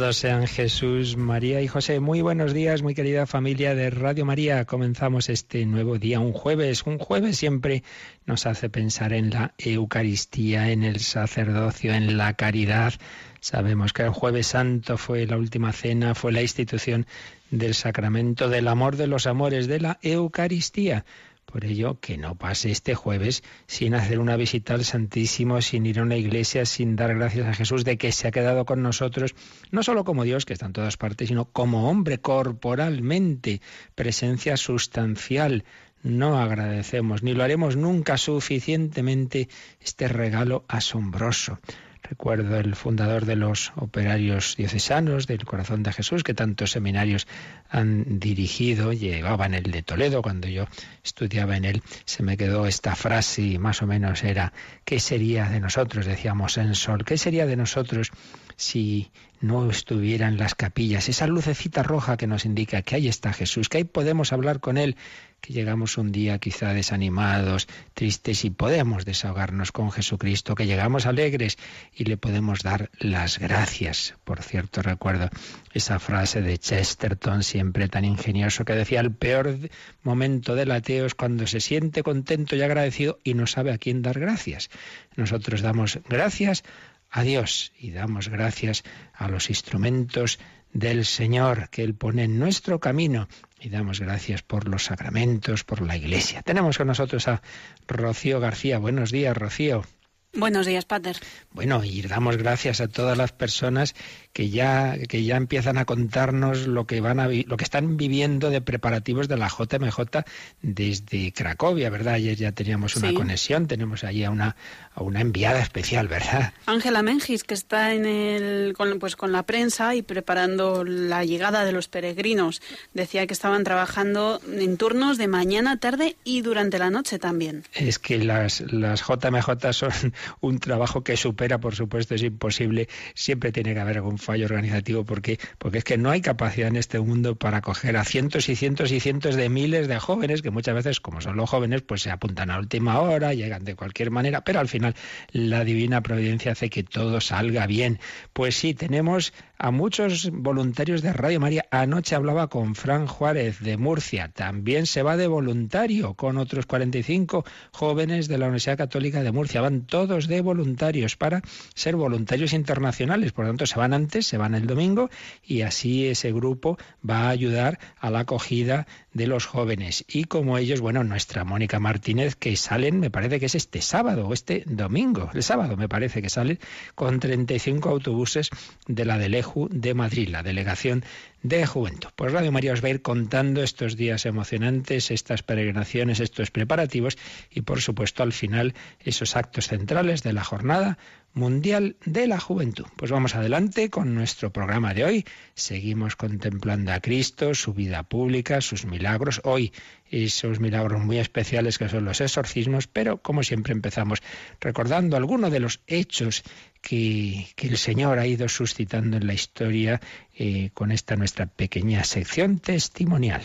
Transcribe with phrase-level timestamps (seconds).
[0.00, 2.00] Alabados sean Jesús, María y José.
[2.00, 4.64] Muy buenos días, muy querida familia de Radio María.
[4.64, 6.86] Comenzamos este nuevo día, un jueves.
[6.86, 7.82] Un jueves siempre
[8.24, 12.94] nos hace pensar en la Eucaristía, en el sacerdocio, en la caridad.
[13.40, 17.06] Sabemos que el jueves santo fue la última cena, fue la institución
[17.50, 21.04] del sacramento del amor de los amores, de la Eucaristía.
[21.50, 25.98] Por ello, que no pase este jueves sin hacer una visita al Santísimo, sin ir
[25.98, 29.34] a una iglesia, sin dar gracias a Jesús de que se ha quedado con nosotros,
[29.72, 33.60] no solo como Dios, que está en todas partes, sino como hombre corporalmente,
[33.96, 35.64] presencia sustancial.
[36.02, 39.48] No agradecemos, ni lo haremos nunca suficientemente
[39.80, 41.58] este regalo asombroso.
[42.02, 47.26] Recuerdo el fundador de los operarios diocesanos del Corazón de Jesús, que tantos seminarios
[47.68, 50.66] han dirigido, llevaba en el de Toledo, cuando yo
[51.04, 54.52] estudiaba en él, se me quedó esta frase y más o menos era,
[54.84, 56.06] ¿qué sería de nosotros?
[56.06, 58.10] Decíamos en Sol, ¿qué sería de nosotros
[58.56, 61.08] si no estuvieran las capillas?
[61.08, 64.78] Esa lucecita roja que nos indica que ahí está Jesús, que ahí podemos hablar con
[64.78, 64.96] Él,
[65.40, 71.56] que llegamos un día quizá desanimados, tristes y podemos desahogarnos con Jesucristo, que llegamos alegres
[71.94, 74.14] y le podemos dar las gracias.
[74.24, 75.30] Por cierto, recuerdo
[75.72, 79.58] esa frase de Chesterton, siempre tan ingenioso, que decía, el peor
[80.02, 84.02] momento del ateo es cuando se siente contento y agradecido y no sabe a quién
[84.02, 84.68] dar gracias.
[85.16, 86.64] Nosotros damos gracias
[87.10, 90.38] a Dios y damos gracias a los instrumentos
[90.72, 93.28] del Señor que Él pone en nuestro camino
[93.60, 96.42] y damos gracias por los sacramentos, por la Iglesia.
[96.42, 97.42] Tenemos con nosotros a
[97.86, 98.78] Rocío García.
[98.78, 99.84] Buenos días, Rocío.
[100.32, 101.16] Buenos días, Pater.
[101.50, 103.96] Bueno, y damos gracias a todas las personas
[104.32, 108.50] que ya, que ya empiezan a contarnos lo que van a lo que están viviendo
[108.50, 110.24] de preparativos de la JMJ
[110.62, 112.14] desde Cracovia, ¿verdad?
[112.14, 114.56] Ayer ya teníamos una conexión, tenemos allí a una,
[114.94, 116.52] a una enviada especial, ¿verdad?
[116.66, 121.64] Ángela Mengis, que está en el, con, pues, con la prensa y preparando la llegada
[121.64, 122.62] de los peregrinos.
[122.94, 127.64] Decía que estaban trabajando en turnos de mañana, tarde y durante la noche también.
[127.72, 129.90] Es que las, las JMJ son
[130.40, 132.88] un trabajo que supera, por supuesto, es imposible.
[133.14, 136.76] Siempre tiene que haber algún fallo organizativo porque, porque es que no hay capacidad en
[136.76, 140.50] este mundo para acoger a cientos y cientos y cientos de miles de jóvenes que
[140.50, 144.10] muchas veces, como son los jóvenes, pues se apuntan a última hora, llegan de cualquier
[144.10, 144.94] manera, pero al final
[145.32, 147.98] la divina providencia hace que todo salga bien.
[148.32, 149.32] Pues sí, tenemos
[149.62, 151.66] a muchos voluntarios de Radio María.
[151.70, 154.30] Anoche hablaba con Fran Juárez de Murcia.
[154.34, 159.60] También se va de voluntario con otros 45 jóvenes de la Universidad Católica de Murcia.
[159.60, 161.42] Van todos de voluntarios para
[161.74, 163.32] ser voluntarios internacionales.
[163.32, 165.10] Por lo tanto, se van antes, se van el domingo
[165.44, 166.78] y así ese grupo
[167.08, 170.04] va a ayudar a la acogida de los jóvenes.
[170.08, 174.26] Y como ellos, bueno, nuestra Mónica Martínez, que salen, me parece que es este sábado
[174.26, 176.58] o este domingo, el sábado me parece que salen
[176.94, 178.50] con 35 autobuses
[178.86, 181.04] de la Delejo de Madrid, la delegación
[181.42, 182.10] de Juventud.
[182.16, 187.16] Pues Radio María os va a ir contando estos días emocionantes, estas peregrinaciones, estos preparativos
[187.50, 190.98] y por supuesto al final esos actos centrales de la jornada
[191.32, 192.86] mundial de la juventud.
[192.96, 195.24] Pues vamos adelante con nuestro programa de hoy.
[195.54, 199.40] Seguimos contemplando a Cristo, su vida pública, sus milagros.
[199.44, 199.72] Hoy
[200.10, 204.22] esos milagros muy especiales que son los exorcismos, pero como siempre empezamos
[204.60, 206.42] recordando algunos de los hechos
[206.80, 210.00] que, el Señor ha ido suscitando en la historia
[210.34, 213.42] eh, con esta nuestra pequeña sección testimonial.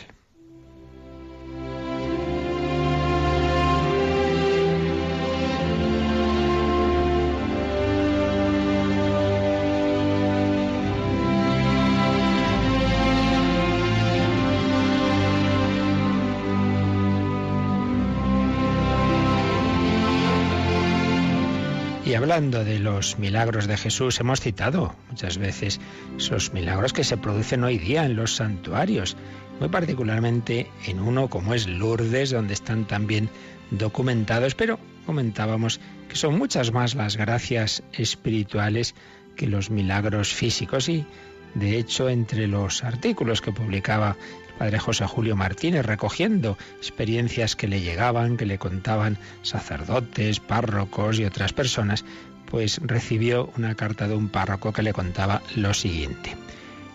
[22.25, 25.79] Hablando de los milagros de Jesús, hemos citado muchas veces
[26.17, 29.15] esos milagros que se producen hoy día en los santuarios,
[29.59, 33.29] muy particularmente en uno como es Lourdes, donde están también
[33.69, 35.79] documentados, pero comentábamos
[36.09, 38.95] que son muchas más las gracias espirituales
[39.35, 40.89] que los milagros físicos.
[40.89, 41.05] Y
[41.53, 44.17] de hecho, entre los artículos que publicaba
[44.57, 51.25] padre José Julio Martínez, recogiendo experiencias que le llegaban, que le contaban sacerdotes, párrocos y
[51.25, 52.05] otras personas,
[52.49, 56.35] pues recibió una carta de un párroco que le contaba lo siguiente.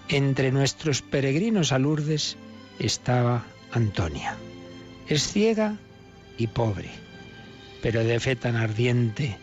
[0.09, 1.79] Entre nuestros peregrinos a
[2.79, 4.37] estaba Antonia.
[5.09, 5.77] Es ciega
[6.39, 6.91] y pobre,
[7.83, 9.37] pero de fe tan ardiente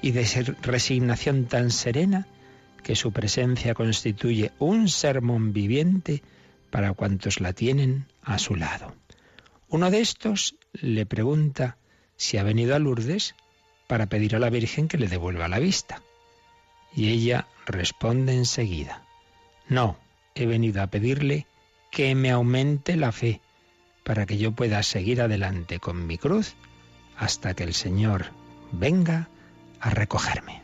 [0.00, 2.26] y de resignación tan serena
[2.82, 6.22] que su presencia constituye un sermón viviente
[6.74, 8.96] para cuantos la tienen a su lado.
[9.68, 11.76] Uno de estos le pregunta
[12.16, 13.36] si ha venido a Lourdes
[13.86, 16.02] para pedir a la Virgen que le devuelva la vista.
[16.92, 19.04] Y ella responde enseguida,
[19.68, 19.96] no,
[20.34, 21.46] he venido a pedirle
[21.92, 23.40] que me aumente la fe
[24.02, 26.56] para que yo pueda seguir adelante con mi cruz
[27.16, 28.32] hasta que el Señor
[28.72, 29.28] venga
[29.78, 30.63] a recogerme.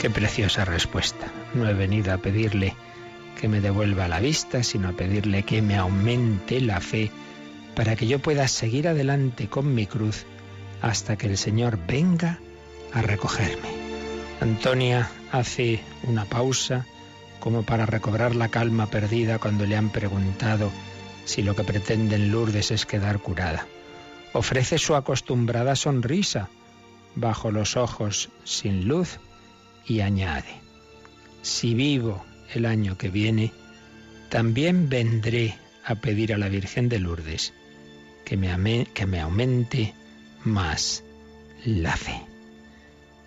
[0.00, 1.26] Qué preciosa respuesta.
[1.54, 2.76] No he venido a pedirle
[3.40, 7.10] que me devuelva la vista, sino a pedirle que me aumente la fe
[7.74, 10.24] para que yo pueda seguir adelante con mi cruz
[10.82, 12.38] hasta que el Señor venga
[12.92, 13.68] a recogerme.
[14.40, 16.86] Antonia hace una pausa
[17.40, 20.70] como para recobrar la calma perdida cuando le han preguntado
[21.24, 23.66] si lo que pretenden Lourdes es quedar curada.
[24.32, 26.48] Ofrece su acostumbrada sonrisa
[27.16, 29.18] bajo los ojos sin luz
[29.88, 30.60] y añade,
[31.42, 32.24] si vivo
[32.54, 33.52] el año que viene,
[34.28, 37.54] también vendré a pedir a la Virgen de Lourdes
[38.24, 39.94] que me, que me aumente
[40.44, 41.02] más
[41.64, 42.20] la fe.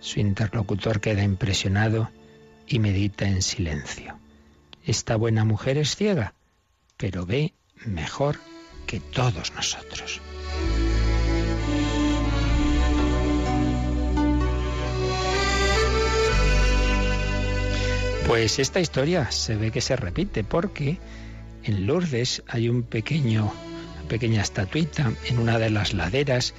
[0.00, 2.10] Su interlocutor queda impresionado
[2.68, 4.18] y medita en silencio.
[4.84, 6.34] Esta buena mujer es ciega,
[6.96, 7.54] pero ve
[7.84, 8.38] mejor
[8.86, 10.20] que todos nosotros.
[18.26, 20.98] Pues esta historia se ve que se repite porque
[21.64, 23.52] en Lourdes hay pequeño,
[23.94, 26.54] una pequeña estatuita en una de las laderas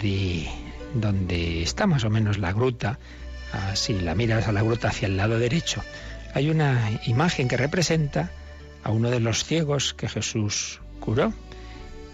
[0.00, 0.48] de
[0.94, 2.98] donde está más o menos la gruta.
[3.74, 5.82] Si la miras a la gruta hacia el lado derecho,
[6.34, 8.30] hay una imagen que representa
[8.82, 11.32] a uno de los ciegos que Jesús curó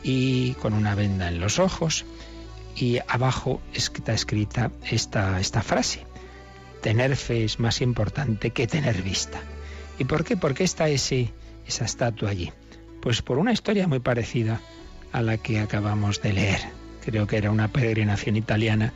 [0.02, 2.04] y con una venda en los ojos
[2.76, 6.04] y abajo está escrita esta frase
[6.84, 9.40] tener fe es más importante que tener vista.
[9.98, 10.36] ¿Y por qué?
[10.36, 11.32] ¿Por qué está ese,
[11.66, 12.52] esa estatua allí?
[13.00, 14.60] Pues por una historia muy parecida
[15.10, 16.60] a la que acabamos de leer.
[17.02, 18.92] Creo que era una peregrinación italiana.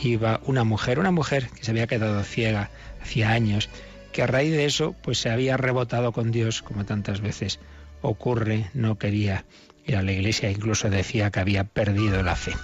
[0.00, 2.70] Iba una mujer, una mujer que se había quedado ciega
[3.02, 3.68] hacía años,
[4.10, 7.60] que a raíz de eso pues se había rebotado con Dios, como tantas veces
[8.00, 9.44] ocurre, no quería
[9.84, 12.54] ir a la iglesia, incluso decía que había perdido la fe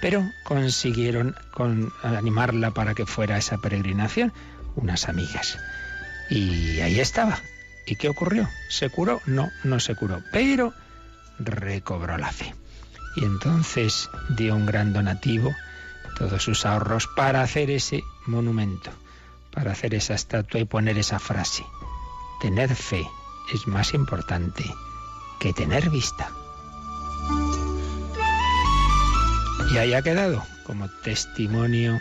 [0.00, 4.32] pero consiguieron con, animarla para que fuera a esa peregrinación
[4.76, 5.58] unas amigas.
[6.30, 7.38] Y ahí estaba.
[7.86, 8.48] ¿Y qué ocurrió?
[8.68, 9.20] ¿Se curó?
[9.26, 10.72] No, no se curó, pero
[11.38, 12.54] recobró la fe.
[13.16, 15.54] Y entonces dio un gran donativo,
[16.16, 18.90] todos sus ahorros, para hacer ese monumento,
[19.50, 21.64] para hacer esa estatua y poner esa frase.
[22.40, 23.06] Tener fe
[23.52, 24.64] es más importante
[25.40, 26.30] que tener vista.
[29.72, 32.00] Y ahí ha quedado como testimonio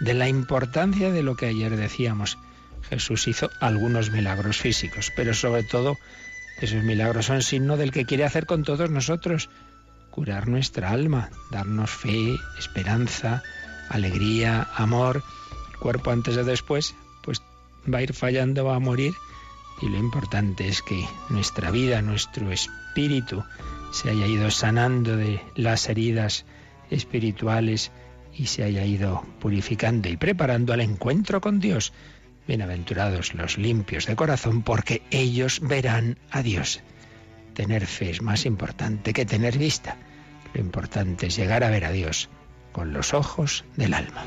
[0.00, 2.38] de la importancia de lo que ayer decíamos.
[2.88, 5.96] Jesús hizo algunos milagros físicos, pero sobre todo
[6.60, 9.48] esos milagros son signo del que quiere hacer con todos nosotros,
[10.10, 13.42] curar nuestra alma, darnos fe, esperanza,
[13.88, 15.22] alegría, amor.
[15.72, 17.42] El cuerpo antes o después, pues
[17.92, 19.14] va a ir fallando, va a morir.
[19.82, 23.42] Y lo importante es que nuestra vida, nuestro espíritu,
[23.92, 26.44] se haya ido sanando de las heridas
[26.90, 27.90] espirituales
[28.34, 31.92] y se haya ido purificando y preparando al encuentro con Dios.
[32.46, 36.80] Bienaventurados los limpios de corazón, porque ellos verán a Dios.
[37.54, 39.96] Tener fe es más importante que tener vista.
[40.54, 42.28] Lo importante es llegar a ver a Dios
[42.72, 44.24] con los ojos del alma.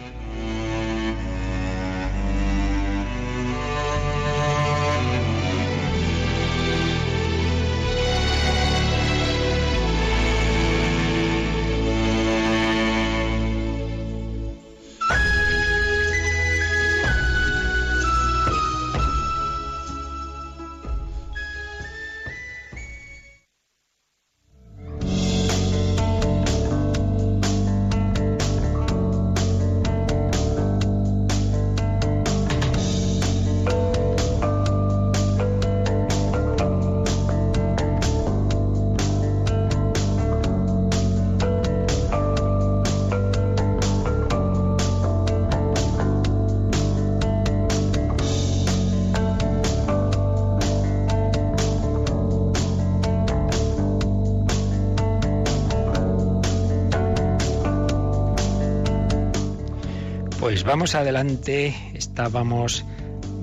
[60.74, 62.84] Vamos adelante, estábamos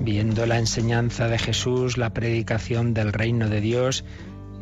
[0.01, 4.03] viendo la enseñanza de Jesús, la predicación del reino de Dios,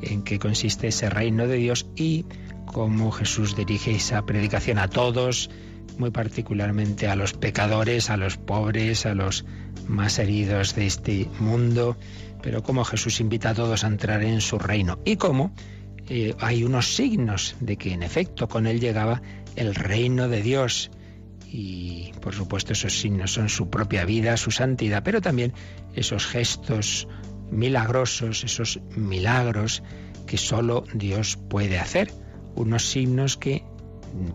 [0.04, 2.28] en qué consiste ese reino de Dios y
[2.68, 5.50] cómo Jesús dirige esa predicación a todos,
[5.98, 9.46] muy particularmente a los pecadores, a los pobres, a los
[9.88, 11.98] más heridos de este mundo,
[12.44, 15.56] pero cómo Jesús invita a todos a entrar en su reino y cómo
[16.08, 19.24] eh, hay unos signos de que en efecto con él llegaba
[19.56, 20.92] el reino de Dios
[21.52, 25.54] y por supuesto esos signos son su propia vida, su santidad, pero también
[25.96, 27.08] esos gestos
[27.52, 29.84] milagrosos, esos milagros
[30.28, 32.12] que solo Dios puede hacer,
[32.56, 33.64] unos signos que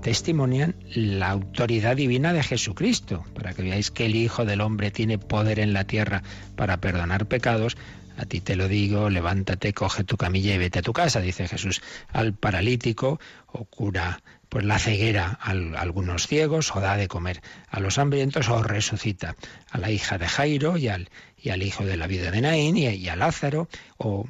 [0.02, 5.18] testimonian la autoridad divina de Jesucristo, para que veáis que el Hijo del Hombre tiene
[5.18, 6.22] poder en la tierra
[6.56, 7.76] para perdonar pecados.
[8.16, 11.48] A ti te lo digo, levántate, coge tu camilla y vete a tu casa, dice
[11.48, 17.42] Jesús al paralítico o cura pues la ceguera a algunos ciegos o da de comer
[17.68, 19.34] a los hambrientos o resucita
[19.70, 22.76] a la hija de Jairo y al, y al hijo de la vida de Naín
[22.76, 24.26] y a Lázaro o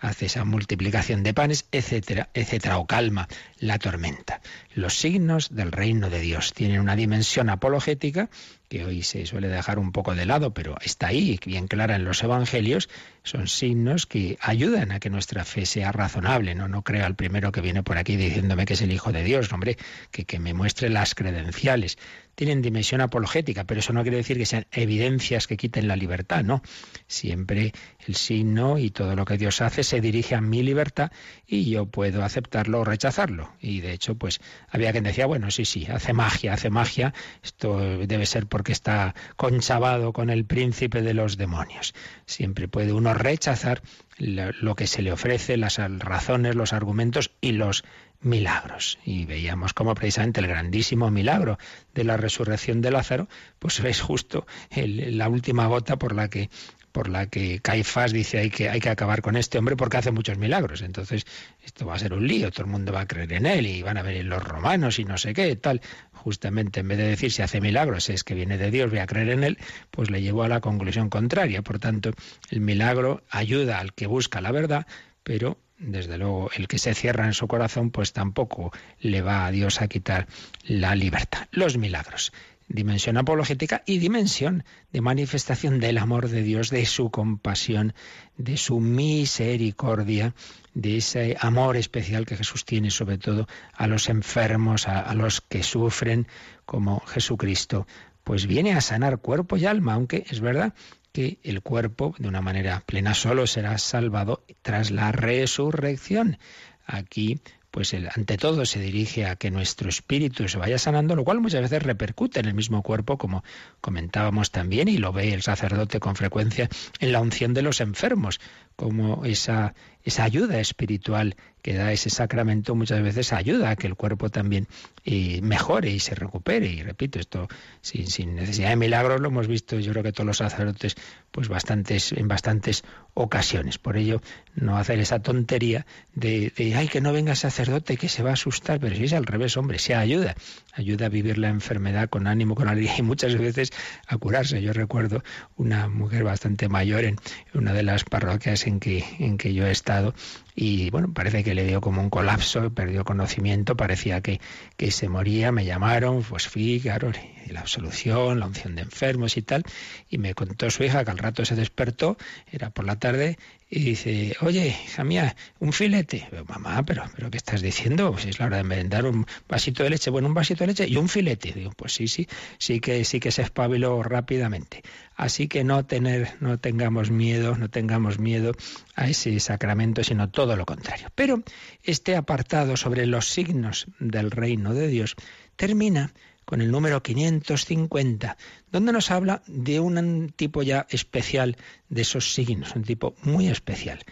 [0.00, 4.40] hace esa multiplicación de panes, etcétera, etcétera, o calma la tormenta.
[4.74, 8.30] Los signos del reino de Dios tienen una dimensión apologética
[8.68, 12.04] que hoy se suele dejar un poco de lado, pero está ahí, bien clara en
[12.04, 12.88] los evangelios,
[13.22, 16.54] son signos que ayudan a que nuestra fe sea razonable.
[16.54, 19.24] No, no creo al primero que viene por aquí diciéndome que es el Hijo de
[19.24, 19.78] Dios, hombre,
[20.10, 21.98] que, que me muestre las credenciales
[22.38, 26.44] tienen dimensión apologética, pero eso no quiere decir que sean evidencias que quiten la libertad,
[26.44, 26.62] no.
[27.08, 27.72] Siempre
[28.06, 31.10] el signo y todo lo que Dios hace se dirige a mi libertad
[31.48, 33.52] y yo puedo aceptarlo o rechazarlo.
[33.60, 37.76] Y de hecho, pues había quien decía, bueno, sí, sí, hace magia, hace magia, esto
[38.06, 41.92] debe ser porque está conchabado con el príncipe de los demonios.
[42.24, 43.82] Siempre puede uno rechazar
[44.18, 47.84] lo que se le ofrece, las razones, los argumentos y los
[48.20, 48.98] milagros.
[49.04, 51.58] Y veíamos cómo precisamente el grandísimo milagro
[51.94, 56.50] de la resurrección de Lázaro, pues es justo la última gota por la que
[56.92, 60.10] por la que Caifás dice hay que, hay que acabar con este hombre porque hace
[60.10, 60.82] muchos milagros.
[60.82, 61.26] Entonces,
[61.62, 63.82] esto va a ser un lío, todo el mundo va a creer en él y
[63.82, 65.80] van a ver los romanos y no sé qué, tal.
[66.12, 69.06] Justamente en vez de decir si hace milagros es que viene de Dios, voy a
[69.06, 69.58] creer en él,
[69.90, 71.62] pues le llevó a la conclusión contraria.
[71.62, 72.10] Por tanto,
[72.50, 74.86] el milagro ayuda al que busca la verdad,
[75.22, 79.50] pero desde luego el que se cierra en su corazón, pues tampoco le va a
[79.50, 80.26] Dios a quitar
[80.64, 81.46] la libertad.
[81.50, 82.32] Los milagros,
[82.68, 87.94] dimensión apologética y dimensión de manifestación del amor de Dios, de su compasión,
[88.36, 90.34] de su misericordia,
[90.74, 95.40] de ese amor especial que Jesús tiene sobre todo a los enfermos, a, a los
[95.40, 96.26] que sufren,
[96.66, 97.86] como Jesucristo,
[98.24, 100.74] pues viene a sanar cuerpo y alma, aunque es verdad
[101.18, 106.38] que el cuerpo, de una manera plena, solo será salvado tras la resurrección.
[106.86, 107.40] Aquí
[107.72, 111.60] pues ante todo se dirige a que nuestro espíritu se vaya sanando, lo cual muchas
[111.60, 113.42] veces repercute en el mismo cuerpo, como
[113.80, 116.68] comentábamos también, y lo ve el sacerdote con frecuencia
[117.00, 118.40] en la unción de los enfermos,
[118.78, 123.96] como esa, esa ayuda espiritual que da ese sacramento muchas veces ayuda a que el
[123.96, 124.68] cuerpo también
[125.04, 126.68] eh, mejore y se recupere.
[126.68, 127.48] Y repito, esto
[127.80, 130.94] sin, sin, necesidad de milagros lo hemos visto yo creo que todos los sacerdotes
[131.32, 133.78] pues bastantes, en bastantes ocasiones.
[133.78, 134.22] Por ello,
[134.54, 138.34] no hacer esa tontería de, de ay, que no venga sacerdote que se va a
[138.34, 140.36] asustar, pero si es al revés, hombre, se ayuda,
[140.72, 143.72] ayuda a vivir la enfermedad con ánimo, con alegría y muchas veces
[144.06, 144.62] a curarse.
[144.62, 145.24] Yo recuerdo
[145.56, 147.16] una mujer bastante mayor en
[147.54, 150.14] una de las parroquias en que, en que yo he estado.
[150.54, 154.40] Y bueno, parece que le dio como un colapso, perdió conocimiento, parecía que,
[154.76, 157.12] que se moría, me llamaron, pues fui, claro,
[157.46, 159.64] la absolución, la unción de enfermos y tal,
[160.10, 162.16] y me contó su hija que al rato se despertó,
[162.50, 163.38] era por la tarde,
[163.70, 166.28] y dice, oye, hija mía, un filete.
[166.48, 168.16] Mamá, pero, pero ¿qué estás diciendo?
[168.16, 170.88] Si es la hora de merendar un vasito de leche, bueno, un vasito de leche
[170.88, 171.52] y un filete.
[171.52, 172.26] Digo, pues sí, sí,
[172.58, 174.82] sí que sí que se espabiló rápidamente.
[175.16, 178.52] Así que no tener, no tengamos miedo, no tengamos miedo
[178.94, 181.08] a ese sacramento, sino todo lo contrario.
[181.14, 181.42] Pero
[181.82, 185.14] este apartado sobre los signos del reino de Dios
[185.56, 186.14] termina
[186.48, 188.38] con el número 550,
[188.72, 191.58] donde nos habla de un tipo ya especial
[191.90, 194.02] de esos signos, un tipo muy especial,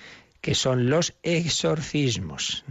[0.42, 2.62] que son los exorcismos.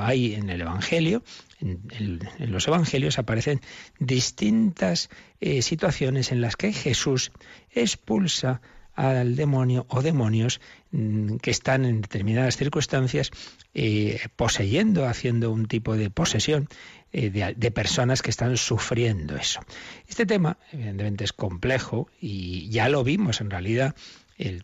[0.00, 1.22] Hay en el Evangelio,
[1.60, 3.60] en, los Evangelios aparecen
[4.00, 7.30] distintas eh, situaciones en las que Jesús
[7.70, 8.62] expulsa
[8.96, 13.30] al demonio o demonios mm, que están en determinadas circunstancias
[13.74, 16.68] eh, poseyendo, haciendo un tipo de posesión
[17.16, 19.60] eh, de, personas que están sufriendo eso.
[20.08, 23.94] Este tema, evidentemente, es complejo y ya lo vimos en realidad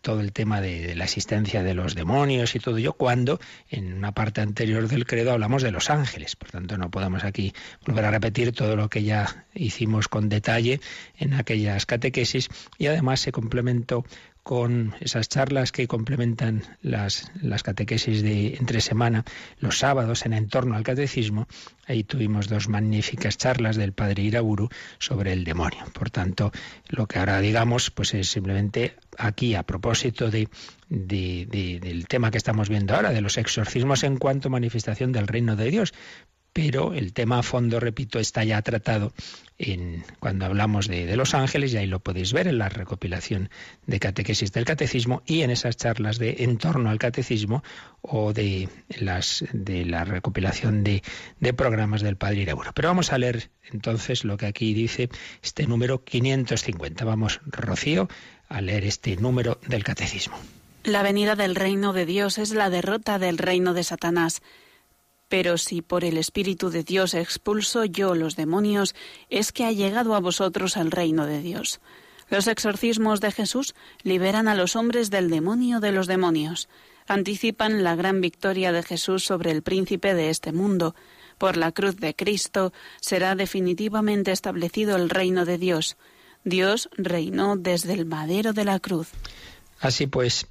[0.01, 3.39] todo el tema de, la existencia de los demonios y todo ello, cuando
[3.69, 6.35] en una parte anterior del credo hablamos de los ángeles.
[6.35, 7.53] Por tanto, no podemos aquí
[7.87, 10.81] volver a repetir todo lo que ya hicimos con detalle
[11.17, 14.03] en aquellas catequesis y además se complementó
[14.43, 19.23] con esas charlas que complementan las, las catequesis de entre semana,
[19.59, 21.47] los sábados en entorno al catecismo.
[21.85, 25.85] Ahí tuvimos dos magníficas charlas del padre Iraburu sobre el demonio.
[25.93, 26.51] Por tanto,
[26.89, 30.47] lo que ahora digamos, pues es simplemente aquí a propósito de,
[30.89, 35.69] del tema que estamos viendo ahora, de los exorcismos en cuanto manifestación del reino de
[35.69, 35.93] Dios
[36.53, 39.13] pero el tema a fondo, repito, está ya tratado
[39.57, 43.49] en, cuando hablamos de, los ángeles, y ahí lo podéis ver en la recopilación
[43.85, 47.63] de catequesis del catecismo y en esas charlas de en torno al catecismo
[48.01, 51.01] o de, las, de la recopilación de,
[51.55, 52.71] programas del Padre Irauro.
[52.73, 55.09] Pero vamos a leer entonces lo que aquí dice
[55.41, 57.05] este número 550.
[57.05, 58.09] Vamos, Rocío,
[58.49, 60.37] a leer este número del catecismo.
[60.83, 64.41] La venida del reino de Dios es la derrota del reino de Satanás.
[65.31, 68.95] Pero si por el Espíritu de Dios expulso yo los demonios,
[69.29, 71.79] es que ha llegado a vosotros el reino de Dios.
[72.29, 73.73] Los exorcismos de Jesús
[74.03, 76.67] liberan a los hombres del demonio de los demonios.
[77.07, 80.95] Anticipan la gran victoria de Jesús sobre el príncipe de este mundo.
[81.37, 85.95] Por la cruz de Cristo será definitivamente establecido el reino de Dios.
[86.43, 89.07] Dios reinó desde el madero de la cruz.
[89.79, 90.45] Así pues,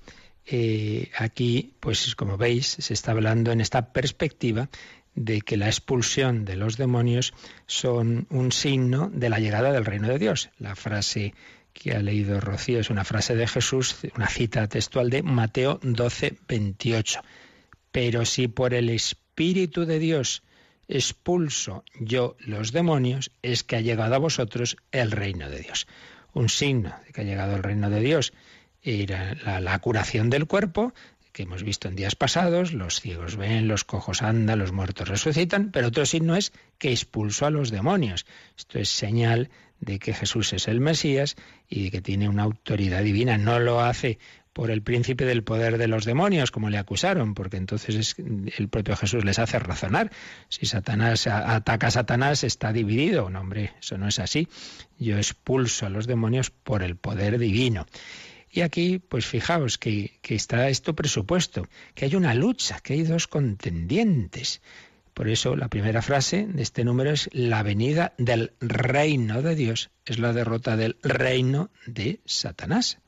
[0.47, 4.69] eh, aquí, pues como veis, se está hablando en esta perspectiva
[5.15, 7.35] de que la expulsión de los demonios
[7.67, 10.51] son un signo de la llegada del reino de Dios.
[10.59, 11.35] La frase
[11.73, 16.39] que ha leído Rocío es una frase de Jesús, una cita textual de Mateo 12,
[16.49, 17.21] 28.
[17.93, 20.43] Pero si por el Espíritu de Dios
[20.89, 25.87] expulso yo los demonios, es que ha llegado a vosotros el reino de Dios.
[26.33, 28.33] Un signo de que ha llegado el reino de Dios
[28.83, 30.93] era la, curación del cuerpo,
[31.33, 35.71] que hemos visto en días pasados, los ciegos ven, los cojos andan, los muertos resucitan,
[35.71, 38.27] pero otro signo es que expulsó a los demonios.
[38.57, 41.37] Esto es señal de que Jesús es el Mesías
[41.69, 43.39] y de que tiene una autoridad divina.
[43.39, 44.19] No lo hace
[44.53, 48.69] por el príncipe del poder de los demonios, como le acusaron, porque entonces es, el
[48.69, 50.11] propio Jesús les hace razonar.
[50.49, 53.31] Si Satanás ataca a Satanás, está dividido.
[53.31, 54.49] No, hombre, eso no es así.
[54.99, 57.87] Yo expulso a los demonios por el poder divino.
[58.51, 63.03] Y aquí, pues fijaos que, que está esto presupuesto, que hay una lucha, que hay
[63.05, 64.61] dos contendientes.
[65.15, 69.91] Por eso la primera frase de este número es la venida del reino de Dios,
[70.05, 72.99] es la derrota del reino de Satanás.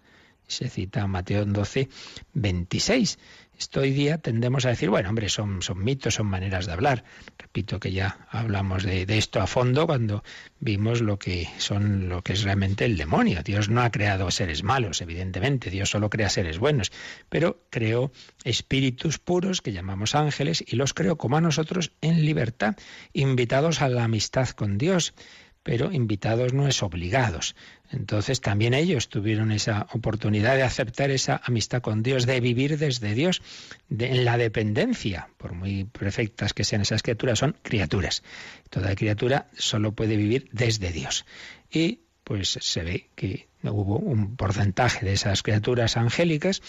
[0.52, 1.88] Se cita Mateo 12,
[2.34, 3.18] 26.
[3.58, 7.04] Esto hoy día tendemos a decir, bueno, hombre, son, mitos, son maneras de hablar.
[7.38, 10.22] Repito que ya hablamos de, de, esto a fondo cuando
[10.60, 13.42] vimos lo que son lo que es realmente el demonio.
[13.42, 16.92] Dios no ha creado seres malos, evidentemente, Dios solo crea seres buenos,
[17.30, 18.12] pero creó
[18.44, 22.76] espíritus puros que llamamos ángeles y los creó como a nosotros en libertad,
[23.14, 25.14] invitados a la amistad con Dios
[25.62, 27.54] pero invitados no es obligados.
[27.90, 33.14] Entonces también ellos tuvieron esa oportunidad de aceptar esa amistad con Dios, de vivir desde
[33.14, 33.42] Dios,
[33.90, 38.22] en la dependencia, por muy perfectas que sean esas criaturas, son criaturas.
[38.70, 41.26] Toda criatura solo puede vivir desde Dios.
[41.70, 46.62] Y pues se ve que hubo un porcentaje de esas criaturas angélicas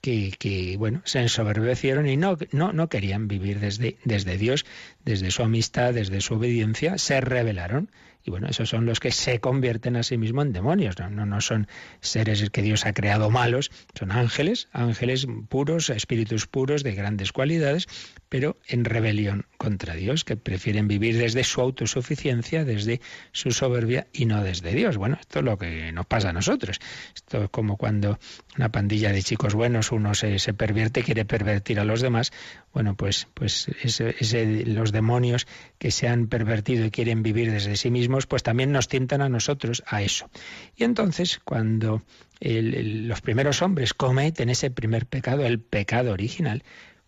[0.00, 4.64] que, que, bueno, se ensoberbecieron y no, no, no querían vivir desde, desde Dios,
[5.04, 7.90] desde su amistad, desde su obediencia, se rebelaron
[8.24, 10.98] y bueno, esos son los que se convierten a sí mismos en demonios.
[10.98, 11.68] No, no, no son
[12.00, 17.86] seres que Dios ha creado malos, son ángeles, ángeles puros, espíritus puros de grandes cualidades,
[18.28, 23.00] pero en rebelión contra Dios, que prefieren vivir desde su autosuficiencia, desde
[23.32, 24.96] su soberbia y no desde Dios.
[24.96, 26.78] Bueno, esto es lo que nos pasa a nosotros.
[27.14, 28.18] Esto es como cuando
[28.56, 32.32] una pandilla de chicos buenos, uno se, se pervierte, quiere pervertir a los demás.
[32.72, 33.68] Bueno, pues, pues
[34.66, 35.46] los demonios
[35.78, 39.28] que se han pervertido y quieren vivir desde sí mismos, pues también nos tientan a
[39.28, 40.30] nosotros a eso.
[40.76, 42.02] Y entonces, cuando
[42.40, 46.62] los primeros hombres cometen ese primer pecado, el pecado original,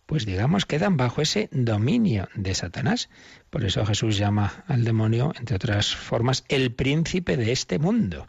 [0.05, 3.09] pues digamos quedan bajo ese dominio de Satanás.
[3.49, 8.27] Por eso Jesús llama al demonio, entre otras formas, el príncipe de este mundo.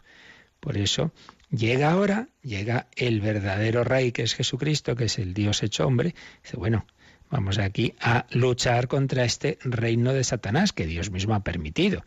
[0.61, 1.11] Por eso
[1.51, 6.15] llega ahora, llega el verdadero rey que es Jesucristo, que es el Dios hecho hombre.
[6.43, 6.85] Dice, bueno,
[7.29, 12.03] vamos aquí a luchar contra este reino de Satanás que Dios mismo ha permitido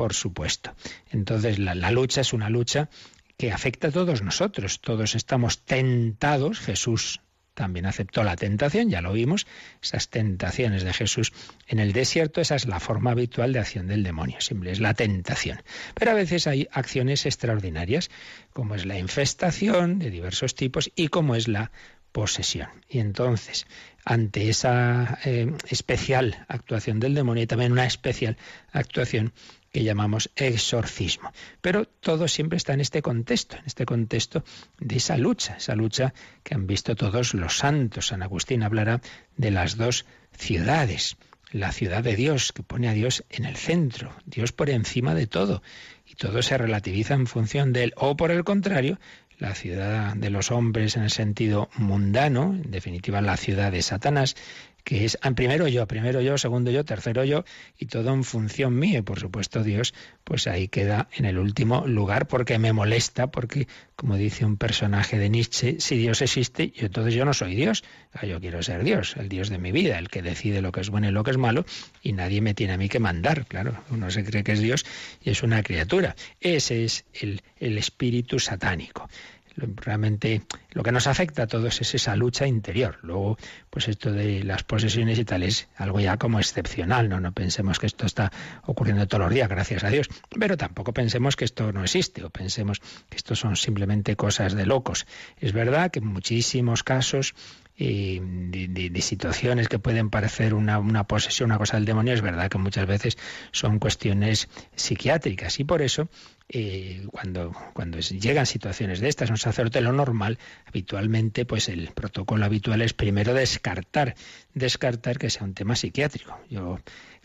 [0.00, 0.74] por supuesto.
[1.10, 2.88] Entonces la, lucha es una lucha
[3.36, 4.80] que afecta a todos nosotros.
[4.80, 7.20] Todos estamos tentados, Jesús
[7.52, 9.46] también aceptó la tentación, ya lo vimos,
[9.82, 11.34] esas tentaciones de Jesús
[11.66, 14.94] en el desierto, esa es la forma habitual de acción del demonio, simple es la
[14.94, 15.60] tentación.
[15.94, 18.10] Pero a veces hay acciones extraordinarias,
[18.54, 21.72] como es la infestación de diversos tipos y como es la
[22.12, 22.68] posesión.
[22.88, 23.66] Y entonces,
[24.04, 28.36] ante esa eh, especial actuación del demonio y también una especial
[28.72, 29.32] actuación
[29.72, 31.32] que llamamos exorcismo.
[31.60, 34.44] Pero todo siempre está en este contexto, en este contexto
[34.78, 38.08] de esa lucha, esa lucha que han visto todos los santos.
[38.08, 39.00] San Agustín hablará
[39.36, 41.16] de las dos ciudades.
[41.52, 45.26] La ciudad de Dios, que pone a Dios en el centro, Dios por encima de
[45.26, 45.62] todo,
[46.06, 47.92] y todo se relativiza en función de él.
[47.96, 49.00] O por el contrario,
[49.40, 54.36] la ciudad de los hombres en el sentido mundano, en definitiva la ciudad de Satanás,
[54.84, 57.44] que es ah, primero yo, primero yo, segundo yo, tercero yo,
[57.78, 58.98] y todo en función mía.
[58.98, 63.68] Y por supuesto Dios, pues ahí queda en el último lugar porque me molesta, porque
[63.96, 67.84] como dice un personaje de Nietzsche, si Dios existe, yo entonces yo no soy Dios,
[68.12, 70.80] ah, yo quiero ser Dios, el Dios de mi vida, el que decide lo que
[70.80, 71.64] es bueno y lo que es malo,
[72.02, 74.84] y nadie me tiene a mí que mandar, claro, uno se cree que es Dios
[75.22, 76.16] y es una criatura.
[76.40, 79.08] Ese es el, el espíritu satánico
[79.56, 82.98] realmente lo que nos afecta a todos es esa lucha interior.
[83.02, 83.36] Luego,
[83.68, 87.20] pues esto de las posesiones y tal es algo ya como excepcional, ¿no?
[87.20, 88.30] No pensemos que esto está
[88.64, 90.08] ocurriendo todos los días, gracias a Dios.
[90.38, 94.66] Pero tampoco pensemos que esto no existe o pensemos que esto son simplemente cosas de
[94.66, 95.06] locos.
[95.38, 97.34] Es verdad que en muchísimos casos
[97.76, 102.50] eh, de, situaciones que pueden parecer una, una, posesión, una cosa del demonio, es verdad
[102.50, 103.16] que muchas veces
[103.52, 106.08] son cuestiones psiquiátricas y por eso
[106.52, 112.44] eh, cuando, cuando llegan situaciones de estas, un sacerdote lo normal, habitualmente, pues el protocolo
[112.44, 114.16] habitual es primero descartar,
[114.52, 116.36] descartar que sea un tema psiquiátrico.
[116.50, 116.80] Yo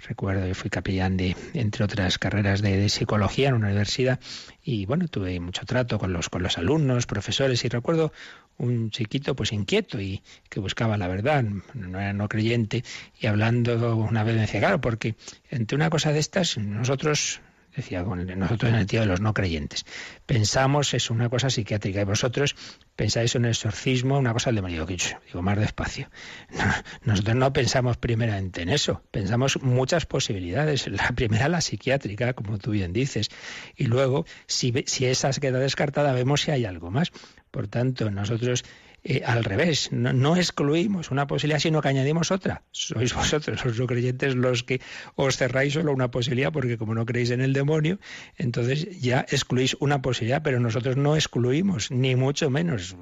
[0.08, 4.20] recuerdo que fui capellán de, entre otras carreras de, psicología en una universidad,
[4.64, 8.14] y bueno, tuve mucho trato con los, con los alumnos, profesores, y recuerdo
[8.58, 12.84] un chiquito pues inquieto y que buscaba la verdad, no era no creyente,
[13.20, 15.16] y hablando una vez me claro, porque
[15.50, 17.42] entre una cosa de estas, nosotros
[17.76, 19.86] decía nosotros en el tío de los no creyentes.
[20.26, 22.56] Pensamos es una cosa psiquiátrica y vosotros
[22.96, 24.86] pensáis en el exorcismo, una cosa del demonio.
[24.86, 26.10] Digo, más despacio.
[27.04, 30.88] nosotros no pensamos primeramente en eso, pensamos muchas posibilidades.
[30.88, 33.30] La primera, la psiquiátrica, como tú bien dices.
[33.76, 37.12] Y luego, si, si esa queda descartada, vemos si hay algo más.
[37.56, 38.66] Por tanto, nosotros
[39.02, 42.64] eh, al revés, no, excluimos una posibilidad, sino que añadimos otra.
[42.72, 44.82] Sois vosotros, los no creyentes, los que
[45.16, 47.98] os cerráis solo una posibilidad, porque como no creéis en el demonio,
[48.36, 52.98] entonces ya excluís una posibilidad, pero nosotros no excluimos, ni mucho menos.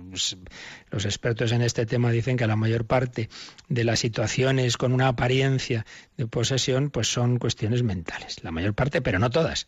[0.91, 3.29] Los expertos en este tema dicen que la mayor parte
[3.69, 5.83] de las situaciones con una apariencia
[6.15, 8.43] de posesión, pues son cuestiones mentales.
[8.43, 9.65] La mayor parte, pero no todas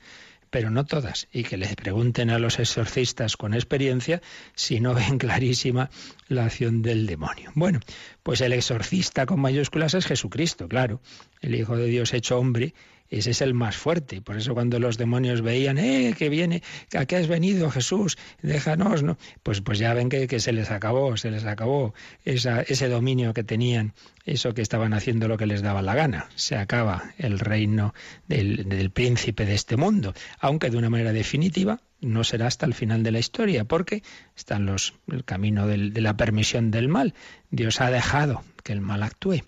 [0.55, 4.21] pero no todas, y que les pregunten a los exorcistas con experiencia
[4.53, 5.89] si no ven clarísima
[6.29, 7.51] la acción del demonio.
[7.55, 7.81] Bueno,
[8.23, 11.01] pues el exorcista con mayúsculas es Jesucristo, claro,
[11.41, 12.73] el Hijo de Dios hecho hombre,
[13.09, 14.21] ese es el más fuerte.
[14.21, 16.63] Por eso cuando los demonios veían, ¡eh, que viene!
[16.97, 18.17] ¿A qué has venido, Jesús?
[18.41, 19.17] Déjanos, ¿no?
[19.43, 23.93] Pues, pues ya ven que, se les acabó, se les acabó ese dominio que tenían,
[24.25, 26.29] eso que estaban haciendo lo que les daba la gana.
[26.35, 27.93] Se acaba el reino
[28.27, 33.03] del, príncipe de este mundo, aunque de una manera definitiva no será hasta el final
[33.03, 34.03] de la historia, porque
[34.35, 37.13] está los, el camino de la permisión del mal.
[37.49, 39.41] Dios ha dejado que el mal actúe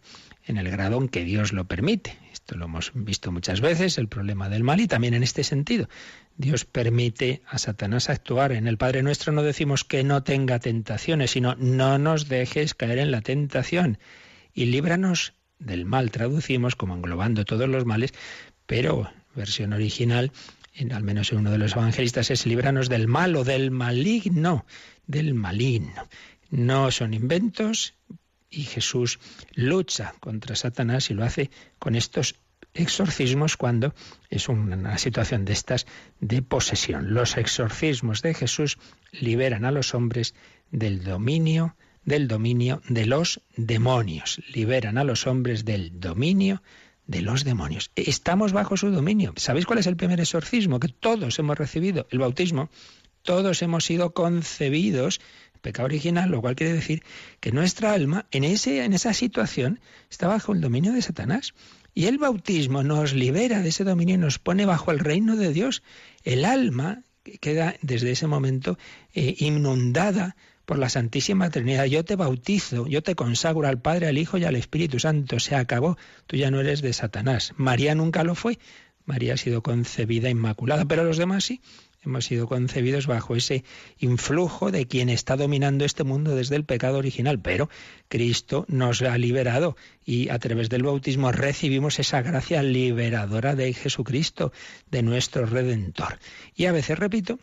[0.47, 2.17] en el grado en que Dios lo permite.
[2.31, 5.89] Esto lo hemos visto muchas veces, el problema del mal, y también en este sentido.
[6.37, 8.53] Dios permite a Satanás actuar.
[8.53, 12.99] En el Padre Nuestro no decimos que no tenga tentaciones, sino no nos dejes caer
[12.99, 13.99] en la tentación
[14.53, 16.11] y líbranos del mal.
[16.11, 18.13] Traducimos como englobando todos los males,
[18.65, 20.31] pero versión original,
[20.73, 24.65] en, al menos en uno de los evangelistas, es líbranos del mal o del maligno,
[25.05, 26.07] del maligno.
[26.49, 27.93] No son inventos,
[28.49, 29.19] y Jesús
[29.53, 32.35] lucha contra Satanás y lo hace con estos
[32.73, 33.93] exorcismos cuando
[34.29, 35.85] es una situación de estas
[36.19, 37.13] de posesión.
[37.13, 38.77] Los exorcismos de Jesús
[39.11, 40.35] liberan a los hombres
[40.71, 41.75] del dominio
[42.07, 46.63] del dominio de los demonios, liberan a los hombres del dominio
[47.05, 47.91] de los demonios.
[47.97, 49.33] Estamos bajo su dominio.
[49.35, 52.07] ¿Sabéis cuál es el primer exorcismo que todos hemos recibido?
[52.09, 52.69] El bautismo.
[53.23, 55.19] Todos hemos sido concebidos
[55.67, 57.03] pecado original, lo cual quiere decir
[57.41, 61.53] que nuestra alma en, ese, en esa situación está bajo el dominio de Satanás.
[61.93, 65.51] Y el bautismo nos libera de ese dominio y nos pone bajo el reino de
[65.51, 65.83] Dios.
[66.23, 67.03] El alma
[67.41, 68.77] queda desde ese momento
[69.13, 71.83] eh, inundada por la Santísima Trinidad.
[71.85, 75.41] Yo te bautizo, yo te consagro al Padre, al Hijo y al Espíritu Santo.
[75.41, 75.97] Se acabó.
[76.27, 77.53] Tú ya no eres de Satanás.
[77.57, 78.57] María nunca lo fue.
[79.05, 81.61] María ha sido concebida inmaculada, pero los demás sí
[82.07, 83.63] hemos sido concebidos bajo ese
[83.99, 87.69] influjo de quien está dominando este mundo desde el pecado original, pero
[88.07, 94.51] Cristo nos ha liberado y a través del bautismo recibimos esa gracia liberadora de Jesucristo,
[94.89, 96.19] de nuestro Redentor.
[96.55, 97.39] Y a veces, repito,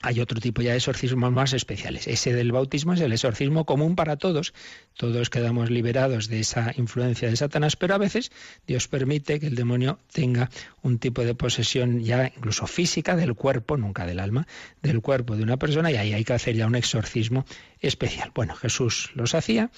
[0.00, 2.06] hay otro tipo ya de exorcismos más especiales.
[2.06, 4.54] Ese del bautismo es el exorcismo común para todos.
[4.96, 8.30] Todos quedamos liberados de esa influencia de Satanás, pero a veces
[8.66, 10.50] Dios permite que el demonio tenga
[10.82, 14.46] un tipo de posesión ya incluso física del cuerpo, nunca del alma,
[14.82, 17.44] del cuerpo de una persona y ahí hay que hacer ya un exorcismo
[17.80, 18.30] especial.
[18.34, 19.70] Bueno, Jesús los hacía,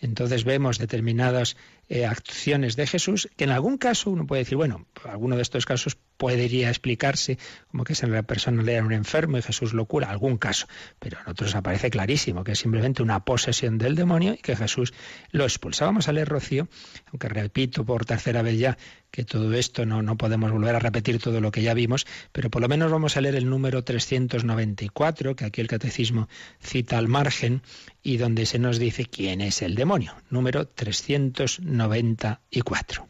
[0.00, 1.56] entonces vemos determinadas
[1.88, 5.64] eh, acciones de Jesús, que en algún caso uno puede decir, bueno, alguno de estos
[5.64, 7.38] casos podría explicarse
[7.70, 10.66] como que en la persona le era un enfermo y Jesús lo cura, algún caso,
[10.98, 14.92] pero en otros aparece clarísimo que es simplemente una posesión del demonio y que Jesús
[15.30, 15.86] lo expulsa.
[15.86, 16.68] Vamos a leer, Rocío,
[17.06, 18.76] aunque repito por tercera vez ya
[19.18, 22.50] que todo esto no, no podemos volver a repetir todo lo que ya vimos, pero
[22.50, 26.28] por lo menos vamos a leer el número 394, que aquí el catecismo
[26.60, 27.62] cita al margen,
[28.00, 33.08] y donde se nos dice quién es el demonio, número 394.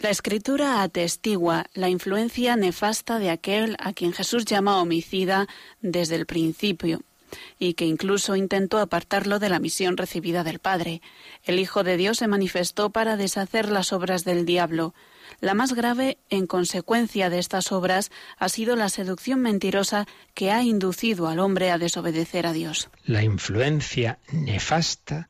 [0.00, 5.46] La escritura atestigua la influencia nefasta de aquel a quien Jesús llama homicida
[5.82, 7.04] desde el principio
[7.58, 11.02] y que incluso intentó apartarlo de la misión recibida del Padre.
[11.44, 14.94] El Hijo de Dios se manifestó para deshacer las obras del diablo.
[15.40, 20.62] La más grave, en consecuencia de estas obras, ha sido la seducción mentirosa que ha
[20.62, 22.88] inducido al hombre a desobedecer a Dios.
[23.04, 25.28] La influencia nefasta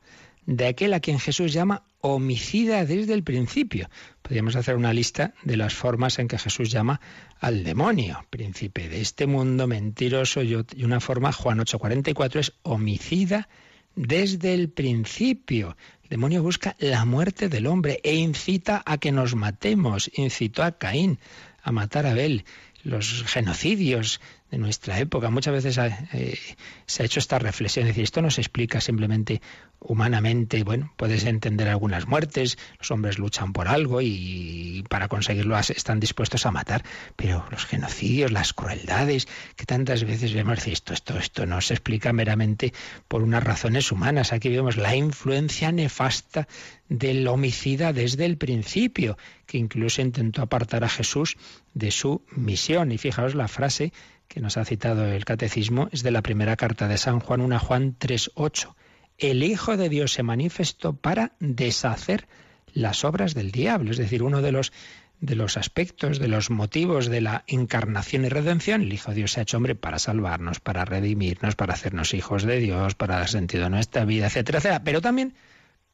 [0.49, 3.87] de aquel a quien Jesús llama homicida desde el principio.
[4.23, 6.99] Podríamos hacer una lista de las formas en que Jesús llama
[7.39, 13.47] al demonio, príncipe de este mundo, mentiroso, y una forma, Juan 8:44, es homicida
[13.95, 15.77] desde el principio.
[16.01, 20.79] El demonio busca la muerte del hombre e incita a que nos matemos, incitó a
[20.79, 21.19] Caín
[21.61, 22.43] a matar a Abel
[22.83, 24.19] los genocidios
[24.51, 25.29] de nuestra época.
[25.29, 25.77] Muchas veces
[26.13, 26.37] eh,
[26.85, 29.41] se ha hecho esta reflexión, es decir, esto no se explica simplemente
[29.79, 35.99] humanamente, bueno, puedes entender algunas muertes, los hombres luchan por algo y para conseguirlo están
[35.99, 36.83] dispuestos a matar,
[37.15, 42.11] pero los genocidios, las crueldades que tantas veces vemos, esto, esto, esto no se explica
[42.11, 42.73] meramente
[43.07, 44.33] por unas razones humanas.
[44.33, 46.47] Aquí vemos la influencia nefasta
[46.89, 51.37] del homicida desde el principio, que incluso intentó apartar a Jesús
[51.73, 52.91] de su misión.
[52.91, 53.93] Y fijaos la frase
[54.29, 57.59] que nos ha citado el catecismo es de la primera carta de San Juan, una
[57.59, 58.75] Juan 3.8.
[59.17, 62.27] El Hijo de Dios se manifestó para deshacer
[62.73, 64.71] las obras del diablo, es decir, uno de los
[65.19, 68.83] de los aspectos, de los motivos de la encarnación y redención.
[68.83, 72.43] El Hijo de Dios se ha hecho hombre para salvarnos, para redimirnos, para hacernos hijos
[72.43, 75.33] de Dios, para dar sentido a nuestra vida, etcétera, etcétera, pero también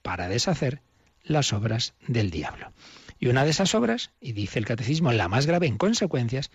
[0.04, 0.82] para deshacer
[1.24, 2.72] las obras del diablo.
[3.18, 6.52] Y una de esas obras, y dice el catecismo, la más grave en consecuencias,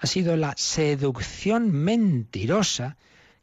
[0.00, 2.96] ha sido la seducción mentirosa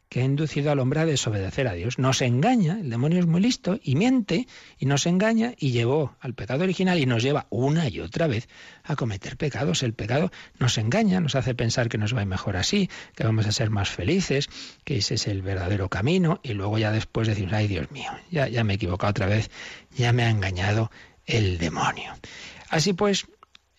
[0.08, 1.98] que ha inducido al hombre a desobedecer a Dios.
[1.98, 6.34] Nos engaña, el demonio es muy listo y miente y nos engaña y llevó al
[6.34, 8.48] pecado original y nos lleva una y otra vez
[8.82, 9.82] a cometer pecados.
[9.82, 13.24] El pecado nos engaña, nos hace pensar que nos va a ir mejor así, que
[13.24, 14.48] vamos a ser más felices,
[14.84, 18.48] que ese es el verdadero camino y luego ya después decimos, ay Dios mío, ya,
[18.48, 19.50] ya me he equivocado otra vez,
[19.94, 20.90] ya me ha engañado
[21.26, 22.14] el demonio.
[22.70, 23.26] Así pues,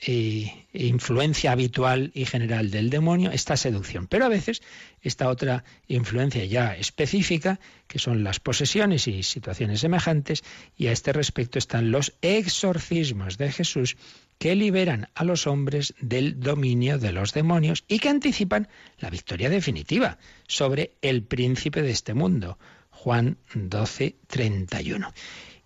[0.02, 4.08] eh, influencia habitual y general del demonio, esta seducción.
[4.08, 4.62] Pero a veces
[5.02, 10.44] esta otra influencia ya específica, que son las posesiones y situaciones semejantes,
[10.78, 13.98] y a este respecto están los exorcismos de Jesús
[14.38, 19.50] que liberan a los hombres del dominio de los demonios y que anticipan la victoria
[19.50, 22.58] definitiva sobre el príncipe de este mundo.
[22.90, 25.14] Juan 12, 31.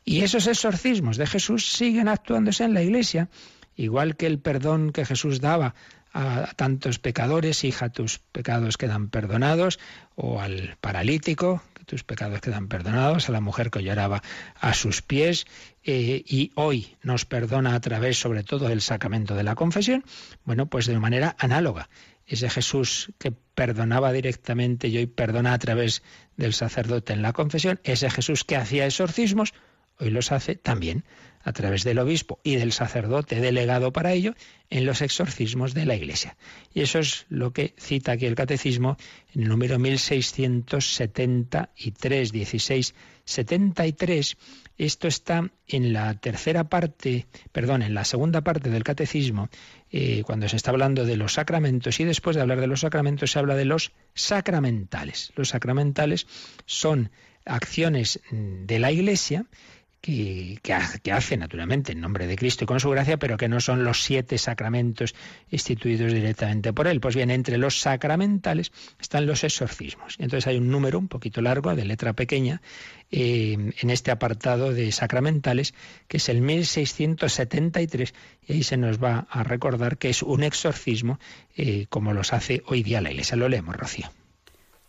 [0.06, 3.30] Y esos exorcismos de Jesús siguen actuándose en la Iglesia
[3.76, 5.74] Igual que el perdón que Jesús daba
[6.14, 9.80] a tantos pecadores, hija, tus pecados quedan perdonados,
[10.16, 14.22] o al paralítico, que tus pecados quedan perdonados, a la mujer que lloraba
[14.60, 15.48] a sus pies,
[15.84, 20.06] eh, y hoy nos perdona a través sobre todo del sacramento de la confesión,
[20.46, 21.90] bueno, pues de manera análoga.
[22.26, 26.04] Ese Jesús que perdonaba directamente y hoy perdona a través
[26.38, 29.54] del sacerdote en la confesión, ese Jesús que hacía exorcismos,
[30.00, 31.04] hoy los hace también
[31.44, 34.34] a través del obispo y del sacerdote delegado para ello
[34.70, 36.38] en los exorcismos de la Iglesia.
[36.74, 38.96] Y eso es lo que cita aquí el Catecismo
[39.36, 44.38] en el número 1673, 1673.
[44.78, 49.50] Esto está en la tercera parte, perdón, en la segunda parte del Catecismo,
[49.92, 53.32] eh, cuando se está hablando de los sacramentos y después de hablar de los sacramentos
[53.32, 55.32] se habla de los sacramentales.
[55.36, 56.26] Los sacramentales
[56.66, 57.12] son
[57.46, 59.46] acciones de la Iglesia
[60.04, 60.60] que,
[61.14, 64.04] hace naturalmente en nombre de Cristo y con su gracia, pero que no son los
[64.04, 65.16] siete sacramentos
[65.50, 67.00] instituidos directamente por él.
[67.00, 70.18] Pues bien, entre los sacramentales están los exorcismos.
[70.20, 72.62] Entonces hay un número un poquito largo, de letra pequeña,
[73.12, 75.74] eh, en este apartado de sacramentales,
[76.10, 78.14] que es el 1673,
[78.46, 81.18] y ahí se nos va a recordar que es un exorcismo
[81.56, 83.38] eh, como los hace hoy día la Iglesia.
[83.38, 84.12] Lo leemos, Rocío.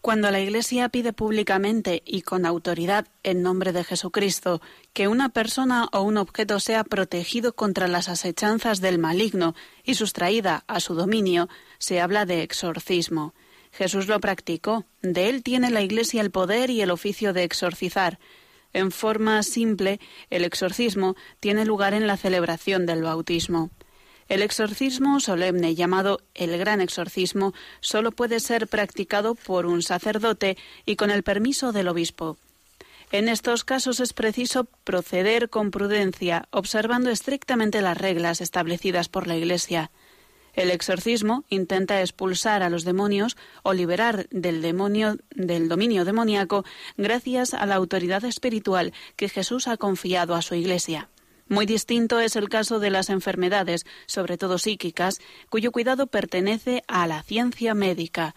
[0.04, 4.60] Cuando la Iglesia pide públicamente y con autoridad en nombre de Jesucristo
[4.92, 10.62] que una persona o un objeto sea protegido contra las asechanzas del maligno y sustraída
[10.66, 13.32] a su dominio, se habla de exorcismo.
[13.72, 18.18] Jesús lo practicó, de él tiene la Iglesia el poder y el oficio de exorcizar.
[18.74, 23.70] En forma simple, el exorcismo tiene lugar en la celebración del bautismo.
[24.28, 30.56] El exorcismo solemne llamado el gran exorcismo solo puede ser practicado por un sacerdote
[30.86, 32.38] y con el permiso del obispo.
[33.12, 39.36] En estos casos es preciso proceder con prudencia, observando estrictamente las reglas establecidas por la
[39.36, 39.90] Iglesia.
[40.54, 46.64] El exorcismo intenta expulsar a los demonios o liberar del demonio del dominio demoníaco
[46.96, 51.08] gracias a la autoridad espiritual que Jesús ha confiado a su Iglesia.
[51.48, 57.06] Muy distinto es el caso de las enfermedades, sobre todo psíquicas, cuyo cuidado pertenece a
[57.06, 58.34] la ciencia médica.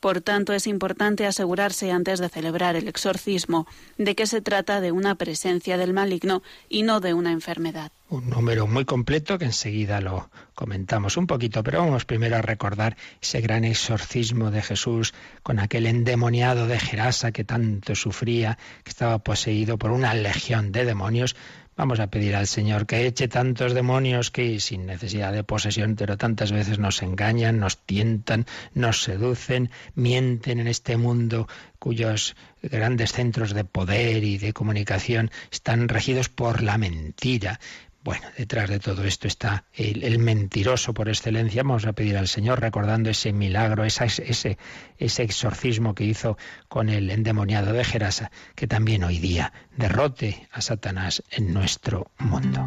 [0.00, 3.66] Por tanto, es importante asegurarse antes de celebrar el exorcismo
[3.98, 7.92] de que se trata de una presencia del maligno y no de una enfermedad.
[8.08, 12.96] Un número muy completo que enseguida lo comentamos un poquito, pero vamos primero a recordar
[13.20, 19.18] ese gran exorcismo de Jesús con aquel endemoniado de Gerasa que tanto sufría, que estaba
[19.18, 21.36] poseído por una legión de demonios,
[21.80, 26.18] Vamos a pedir al Señor que eche tantos demonios que sin necesidad de posesión, pero
[26.18, 33.54] tantas veces nos engañan, nos tientan, nos seducen, mienten en este mundo cuyos grandes centros
[33.54, 37.58] de poder y de comunicación están regidos por la mentira.
[38.02, 41.62] Bueno, detrás de todo esto está el, mentiroso por excelencia.
[41.62, 44.56] Vamos a pedir al Señor, recordando ese milagro, ese, ese,
[44.98, 51.22] exorcismo que hizo con el endemoniado de Gerasa, que también hoy día derrote a Satanás
[51.30, 52.66] en nuestro mundo.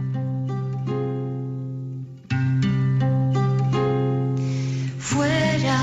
[5.00, 5.82] Fuera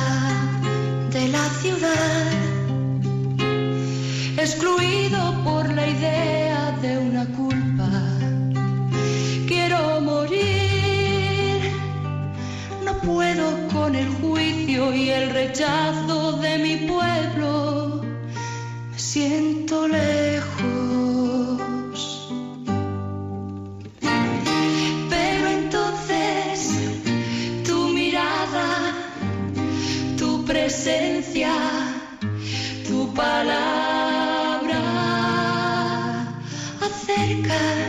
[1.11, 2.33] de la ciudad,
[4.39, 6.30] excluido por la idea
[14.89, 18.01] y el rechazo de mi pueblo.
[18.91, 20.41] Me siento lejos.
[25.11, 26.73] Pero entonces
[27.67, 28.95] tu mirada,
[30.17, 31.53] tu presencia,
[32.89, 34.81] tu palabra
[36.81, 37.80] acercan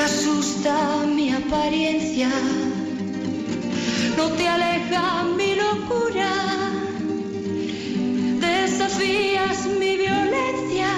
[0.00, 2.30] te asusta mi apariencia,
[4.16, 6.32] no te aleja mi locura,
[8.40, 10.90] desafías mi violencia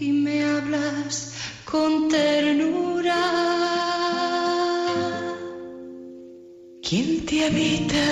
[0.00, 1.34] y me hablas
[1.70, 3.22] con ternura.
[6.88, 8.04] ¿Quién te habita,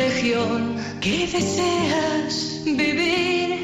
[0.00, 0.76] legión?
[1.02, 2.62] ¿Qué deseas?
[2.64, 3.57] vivir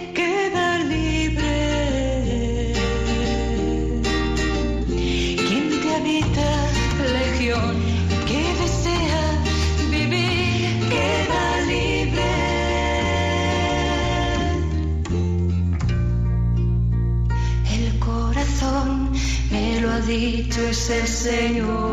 [21.27, 21.84] ese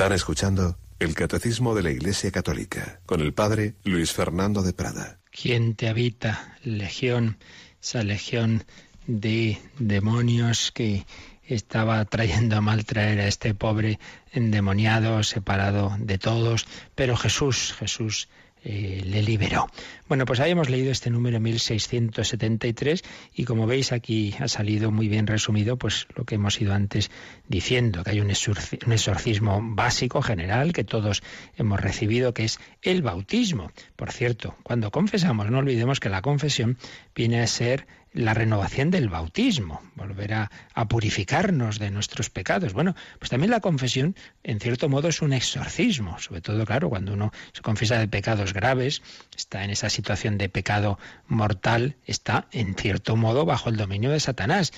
[0.00, 5.18] Están escuchando el Catecismo de la Iglesia Católica con el Padre Luis Fernando de Prada.
[5.30, 6.56] ¿Quién te habita?
[6.64, 7.36] Legión,
[7.82, 8.64] esa legión
[9.06, 11.04] de demonios que
[11.44, 13.98] estaba trayendo a mal traer a este pobre
[14.32, 18.30] endemoniado, separado de todos, pero Jesús, Jesús
[18.62, 19.66] eh, le liberó.
[20.08, 23.02] Bueno, pues ahí hemos leído este número 1673
[23.34, 27.10] y como veis aquí ha salido muy bien resumido pues lo que hemos ido antes
[27.48, 31.22] diciendo, que hay un exorcismo básico, general, que todos
[31.56, 33.72] hemos recibido, que es el bautismo.
[33.96, 36.76] Por cierto, cuando confesamos, no olvidemos que la confesión
[37.14, 40.50] viene a ser la renovación del bautismo, volver a,
[40.88, 42.72] purificarnos de nuestros pecados.
[42.72, 47.12] Bueno, pues también la confesión, en cierto modo, es un exorcismo, sobre todo, claro, cuando
[47.12, 49.02] uno se confiesa de pecados graves,
[49.36, 50.98] está en esa situación de pecado
[51.28, 54.72] mortal, está, en cierto modo, bajo el dominio de Satanás.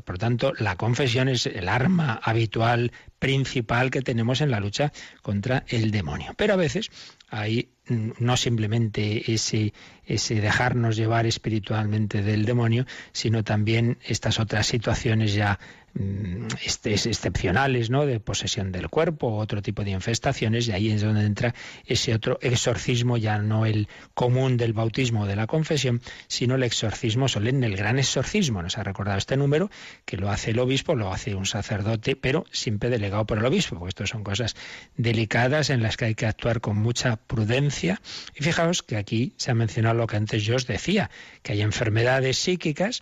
[0.00, 5.64] Por tanto, la confesión es el arma habitual, principal que tenemos en la lucha contra
[5.68, 6.34] el demonio.
[6.36, 6.90] Pero a veces
[7.28, 9.72] hay no simplemente ese,
[10.04, 18.06] ese dejarnos llevar espiritualmente del demonio, sino también estas otras situaciones ya Mm, excepcionales, ¿no?
[18.06, 22.38] De posesión del cuerpo, otro tipo de infestaciones, y ahí es donde entra ese otro
[22.40, 27.66] exorcismo, ya no el común del bautismo o de la confesión, sino el exorcismo solemne,
[27.66, 28.62] el gran exorcismo.
[28.62, 29.70] Nos ha recordado este número,
[30.04, 33.76] que lo hace el obispo, lo hace un sacerdote, pero siempre delegado por el obispo,
[33.78, 34.56] porque esto son cosas
[34.96, 38.00] delicadas en las que hay que actuar con mucha prudencia.
[38.34, 41.10] Y fijaos que aquí se ha mencionado lo que antes yo os decía,
[41.42, 43.00] que hay enfermedades psíquicas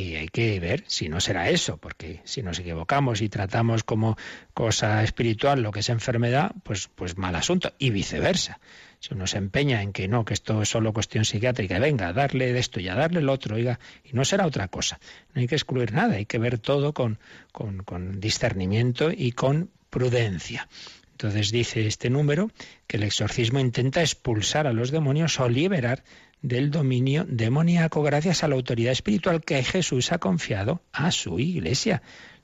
[0.00, 4.16] y hay que ver si no será eso, porque si nos equivocamos y tratamos como
[4.54, 8.58] cosa espiritual lo que es enfermedad, pues, pues mal asunto, y viceversa.
[9.00, 12.52] Si uno se empeña en que no, que esto es solo cuestión psiquiátrica, venga, darle
[12.52, 14.98] de esto y a darle lo otro, oiga, y no será otra cosa.
[15.34, 17.18] No hay que excluir nada, hay que ver todo con,
[17.52, 20.68] con, con discernimiento y con prudencia.
[21.10, 22.50] Entonces dice este número
[22.86, 26.02] que el exorcismo intenta expulsar a los demonios o liberar
[26.42, 32.02] del dominio demoníaco gracias a la autoridad espiritual que Jesús ha confiado a su iglesia.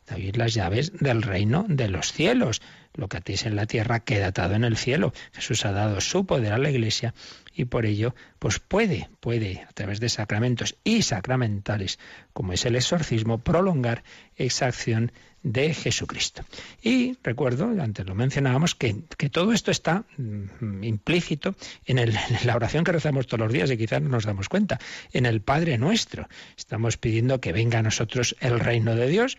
[0.09, 2.62] David las llaves del reino de los cielos.
[2.94, 5.12] Lo que atéis en la tierra queda atado en el cielo.
[5.32, 7.14] Jesús ha dado su poder a la iglesia
[7.54, 11.98] y por ello, pues puede, puede, a través de sacramentos y sacramentales,
[12.32, 14.04] como es el exorcismo, prolongar
[14.36, 16.44] esa acción de Jesucristo.
[16.82, 18.94] Y recuerdo, antes lo mencionábamos, que,
[19.30, 21.54] todo esto está mm, implícito
[21.84, 24.78] en, en, la oración que rezamos todos los días y quizás no nos damos cuenta,
[25.12, 26.28] en el Padre nuestro.
[26.56, 29.36] Estamos pidiendo que venga a nosotros el reino de Dios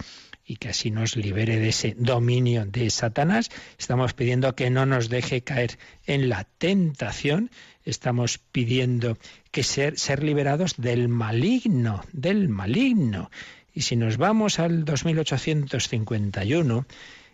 [0.50, 3.52] y que así nos libere de ese dominio de Satanás.
[3.78, 5.78] Estamos pidiendo que no nos deje caer
[6.08, 7.52] en la tentación.
[7.86, 9.20] Estamos pidiendo
[9.52, 13.30] que ser, ser liberados del maligno, del maligno.
[13.76, 16.88] Y si nos vamos al 2851,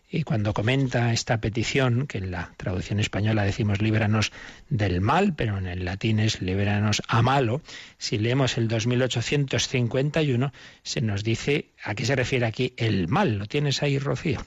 [0.10, 4.32] y cuando comenta esta petición, que en la traducción española decimos líbranos
[4.70, 7.62] del mal, pero en el latín es líbranos a malo,
[7.98, 10.54] si leemos el 2851,
[10.84, 13.38] se nos dice a qué se refiere aquí el mal.
[13.38, 14.46] ¿Lo tienes ahí, Rocío?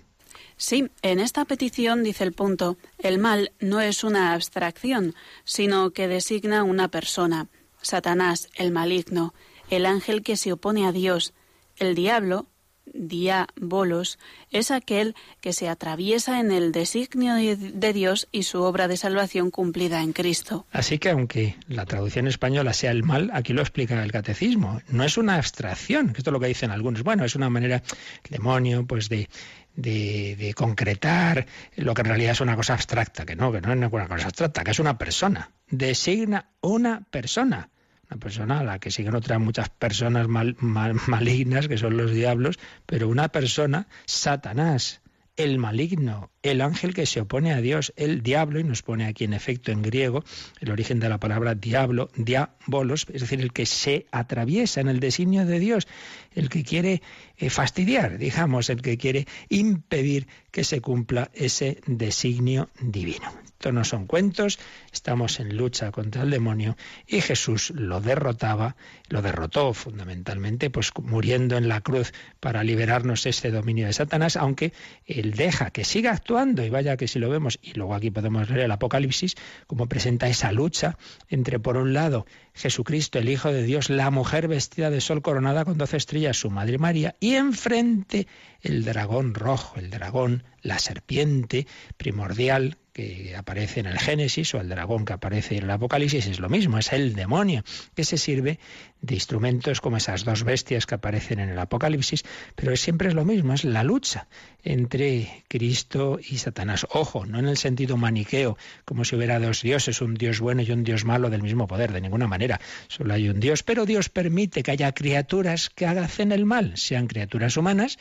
[0.57, 6.09] Sí, en esta petición dice el punto, el mal no es una abstracción, sino que
[6.09, 7.47] designa una persona,
[7.81, 9.35] Satanás, el maligno,
[9.71, 11.33] el ángel que se opone a Dios,
[11.77, 12.47] el diablo,
[12.95, 14.19] diabolos,
[14.51, 19.51] es aquel que se atraviesa en el designio de Dios y su obra de salvación
[19.51, 20.67] cumplida en Cristo.
[20.73, 24.81] Así que aunque la traducción española sea el mal, aquí lo explica el catecismo.
[24.89, 27.03] No es una abstracción, que esto es lo que dicen algunos.
[27.03, 27.83] Bueno, es una manera,
[28.29, 29.29] demonio, pues de,
[29.75, 33.73] de, de, concretar lo que en realidad es una cosa abstracta, que no, que no
[33.73, 35.51] es una cosa abstracta, que es una persona.
[35.69, 37.71] Designa una persona
[38.11, 40.29] una persona a la que siguen otras muchas personas
[40.61, 45.03] malignas, que son los diablos, pero una persona, Satanás,
[45.39, 49.23] el maligno, el ángel que se opone a Dios, el diablo, y nos pone aquí
[49.23, 50.25] en efecto en griego
[50.61, 54.99] el origen de la palabra diablo, diabolos, es decir, el que se atraviesa en el
[54.99, 55.87] designio de Dios,
[56.35, 57.03] el que quiere
[57.37, 63.48] eh, fastidiar, digamos, el que quiere impedir que se cumpla ese designio divino.
[63.59, 64.61] Esto no son cuentos,
[64.93, 66.77] estamos en lucha contra el demonio
[67.09, 68.77] y Jesús lo derrotaba,
[69.09, 74.37] lo derrotó fundamentalmente, pues muriendo en la cruz para liberarnos de ese dominio de Satanás,
[74.37, 74.73] aunque
[75.07, 78.49] él deja que siga actuando y vaya que si lo vemos, y luego aquí podemos
[78.49, 79.35] leer el Apocalipsis,
[79.67, 80.97] como presenta esa lucha
[81.29, 85.65] entre, por un lado, Jesucristo, el Hijo de Dios, la mujer vestida de sol coronada
[85.65, 88.29] con doce estrellas, su Madre María, y enfrente
[88.61, 94.69] el dragón rojo, el dragón, la serpiente primordial, que aparece en el Génesis o el
[94.69, 97.63] dragón que aparece en el Apocalipsis es lo mismo, es el demonio
[97.95, 98.59] que se sirve
[99.01, 102.25] de instrumentos como esas dos bestias que aparecen en el Apocalipsis,
[102.57, 104.27] pero siempre es lo mismo, es la lucha
[104.65, 106.89] entre Cristo y Satanás.
[106.91, 110.73] Ojo, no en el sentido maniqueo, como si hubiera dos dioses, un dios bueno y
[110.73, 112.61] un dios malo del mismo poder, de ninguna manera.
[112.89, 117.07] Solo hay un dios, pero Dios permite que haya criaturas que hacen el mal, sean
[117.07, 117.97] criaturas humanas,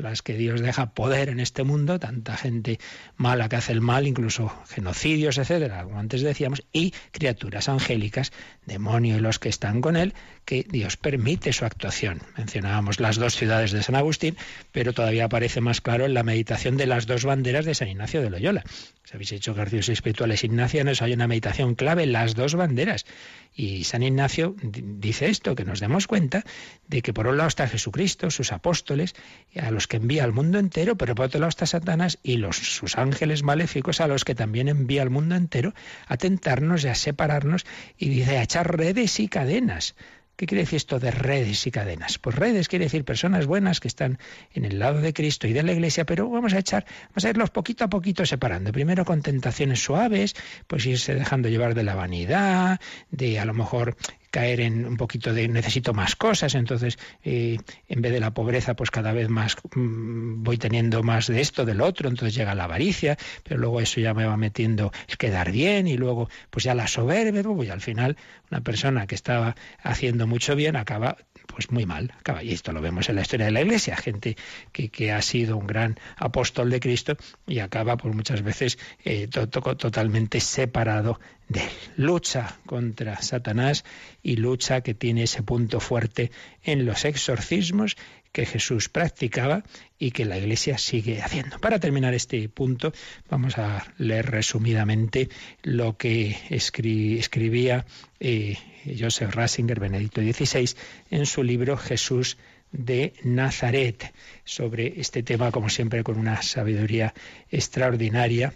[0.00, 2.78] las que Dios deja poder en este mundo, tanta gente
[3.16, 8.32] mala que hace el mal, incluso genocidios, etcétera, como antes decíamos, y criaturas angélicas,
[8.66, 10.14] demonio y los que están con él,
[10.44, 12.22] que Dios permite su actuación.
[12.36, 14.36] Mencionábamos las dos ciudades de San Agustín,
[14.72, 18.20] pero todavía aparece más claro en la meditación de las dos banderas de San Ignacio
[18.22, 18.64] de Loyola.
[19.04, 23.06] Si habéis hecho ejercicios espirituales ignacianos, hay una meditación clave, las dos banderas.
[23.54, 26.44] Y San Ignacio dice esto, que nos demos cuenta
[26.86, 29.14] de que por un lado está Jesucristo, sus apóstoles,
[29.56, 32.56] a los que envía al mundo entero, pero por otro lado está Satanás y los,
[32.56, 35.74] sus ángeles maléficos a los que también envía al mundo entero
[36.06, 37.66] a tentarnos y a separarnos
[37.98, 39.96] y dice a echar redes y cadenas.
[40.40, 42.16] ¿Qué quiere decir esto de redes y cadenas?
[42.16, 44.18] Pues redes quiere decir personas buenas que están
[44.54, 47.28] en el lado de Cristo y de la Iglesia, pero vamos a echar, vamos a
[47.28, 48.72] irlos poquito a poquito separando.
[48.72, 50.34] Primero con tentaciones suaves,
[50.66, 52.80] pues irse dejando llevar de la vanidad,
[53.10, 53.98] de a lo mejor
[54.30, 57.58] caer en un poquito de necesito más cosas, entonces eh,
[57.88, 61.64] en vez de la pobreza, pues cada vez más mm, voy teniendo más de esto,
[61.64, 65.50] del otro, entonces llega la avaricia, pero luego eso ya me va metiendo es quedar
[65.52, 68.16] bien y luego pues ya la soberbia, pues, y al final
[68.50, 71.16] una persona que estaba haciendo mucho bien acaba
[71.52, 72.12] pues muy mal.
[72.42, 74.36] Y esto lo vemos en la historia de la Iglesia, gente
[74.72, 79.28] que, que ha sido un gran apóstol de Cristo y acaba pues muchas veces eh,
[79.28, 81.62] totalmente separado de
[81.96, 83.84] lucha contra Satanás
[84.22, 86.30] y lucha que tiene ese punto fuerte
[86.62, 87.96] en los exorcismos
[88.32, 89.64] que Jesús practicaba
[89.98, 91.58] y que la Iglesia sigue haciendo.
[91.58, 92.92] Para terminar este punto,
[93.28, 95.28] vamos a leer resumidamente
[95.62, 97.86] lo que escribía
[98.20, 98.56] eh,
[98.98, 100.70] Joseph Ratzinger, Benedicto XVI,
[101.10, 102.38] en su libro Jesús
[102.72, 104.14] de Nazaret,
[104.44, 107.14] sobre este tema, como siempre, con una sabiduría
[107.50, 108.54] extraordinaria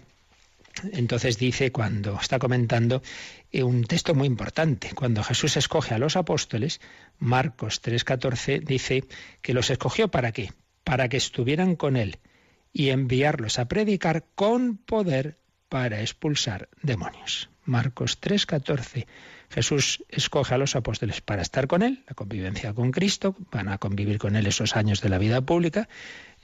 [0.91, 3.01] entonces dice, cuando está comentando,
[3.51, 4.91] eh, un texto muy importante.
[4.93, 6.81] Cuando Jesús escoge a los apóstoles,
[7.17, 9.05] Marcos 3:14 dice
[9.41, 10.51] que los escogió para qué?
[10.83, 12.19] Para que estuvieran con él
[12.73, 15.37] y enviarlos a predicar con poder
[15.69, 17.49] para expulsar demonios.
[17.63, 19.07] Marcos 3:14.
[19.49, 23.77] Jesús escoge a los apóstoles para estar con él, la convivencia con Cristo, van a
[23.77, 25.87] convivir con él esos años de la vida pública,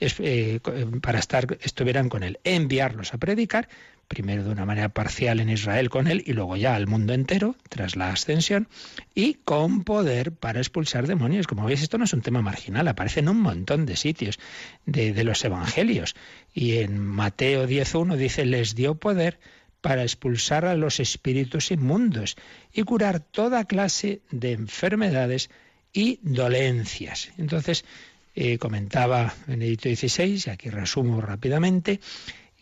[0.00, 0.60] eh,
[1.02, 3.68] para estar, estuvieran con él, enviarlos a predicar,
[4.12, 7.56] primero de una manera parcial en Israel con él y luego ya al mundo entero
[7.70, 8.68] tras la ascensión
[9.14, 11.46] y con poder para expulsar demonios.
[11.46, 14.38] Como veis, esto no es un tema marginal, aparece en un montón de sitios
[14.84, 16.14] de, los evangelios.
[16.52, 19.40] Y en Mateo 10.1 dice, les dio poder
[19.80, 22.36] para expulsar a los espíritus inmundos
[22.70, 25.48] y curar toda clase de enfermedades
[25.94, 27.30] y dolencias.
[27.38, 27.86] Entonces,
[28.34, 31.98] eh, comentaba Benedicto XVI, y aquí resumo rápidamente,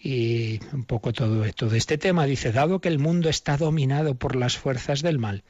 [0.02, 4.34] y un poco todo, todo este tema, dice, dado que el mundo está dominado por
[4.34, 5.44] las fuerzas del mal,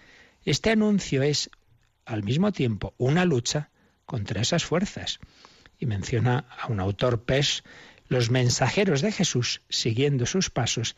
[0.45, 1.51] este anuncio es
[2.05, 3.71] al mismo tiempo una lucha
[4.07, 5.21] contra esas fuerzas.
[5.79, 7.63] Y menciona a un autor PES,
[8.09, 10.97] los mensajeros de Jesús, siguiendo sus pasos,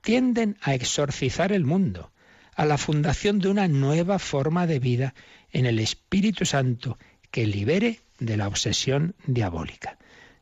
[0.00, 2.10] tienden a exorcizar el mundo,
[2.54, 5.14] a la fundación de una nueva forma de vida
[5.50, 6.98] en el Espíritu Santo
[7.30, 9.98] que libere de la obsesión diabólica.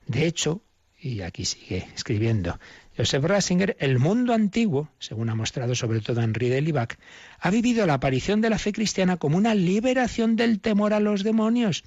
[0.06, 0.62] De hecho,
[1.02, 2.58] y aquí sigue escribiendo
[2.96, 6.98] Joseph Ratzinger, el mundo antiguo, según ha mostrado sobre todo Henri de Libac,
[7.40, 11.24] ha vivido la aparición de la fe cristiana como una liberación del temor a los
[11.24, 11.84] demonios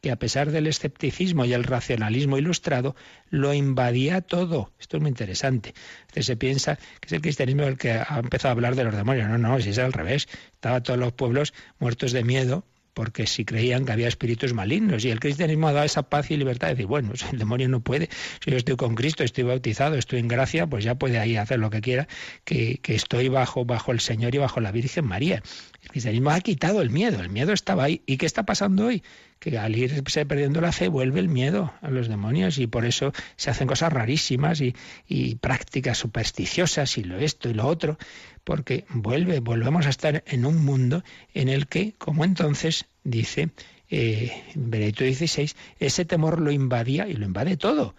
[0.00, 2.94] que a pesar del escepticismo y el racionalismo ilustrado,
[3.30, 4.72] lo invadía todo.
[4.78, 5.74] Esto es muy interesante.
[6.06, 8.94] Usted se piensa que es el cristianismo el que ha empezado a hablar de los
[8.94, 9.28] demonios.
[9.28, 10.28] No, no, si es al revés.
[10.52, 12.64] Estaba todos los pueblos muertos de miedo
[12.98, 15.04] porque si creían que había espíritus malignos.
[15.04, 17.78] Y el cristianismo ha dado esa paz y libertad de decir, bueno, el demonio no
[17.78, 18.08] puede,
[18.44, 21.60] si yo estoy con Cristo, estoy bautizado, estoy en gracia, pues ya puede ahí hacer
[21.60, 22.08] lo que quiera,
[22.44, 25.44] que, que estoy bajo, bajo el Señor y bajo la Virgen María.
[25.80, 28.02] El cristianismo ha quitado el miedo, el miedo estaba ahí.
[28.04, 29.04] ¿Y qué está pasando hoy?
[29.38, 33.12] Que al irse perdiendo la fe vuelve el miedo a los demonios y por eso
[33.36, 34.74] se hacen cosas rarísimas y,
[35.06, 37.96] y prácticas supersticiosas y lo esto y lo otro
[38.48, 43.50] porque vuelve, volvemos a estar en un mundo en el que, como entonces dice
[43.90, 47.94] eh, XVI, ese temor lo invadía y lo invade todo.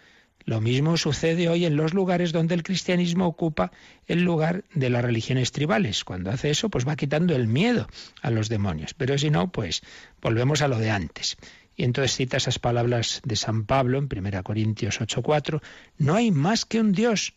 [0.45, 3.71] Lo mismo sucede hoy en los lugares donde el cristianismo ocupa
[4.07, 6.03] el lugar de las religiones tribales.
[6.03, 7.87] Cuando hace eso, pues va quitando el miedo
[8.23, 8.95] a los demonios.
[8.95, 9.83] Pero si no, pues
[10.19, 11.37] volvemos a lo de antes.
[11.75, 15.61] Y entonces cita esas palabras de San Pablo en 1 Corintios 8:4,
[15.99, 17.35] no hay más que un Dios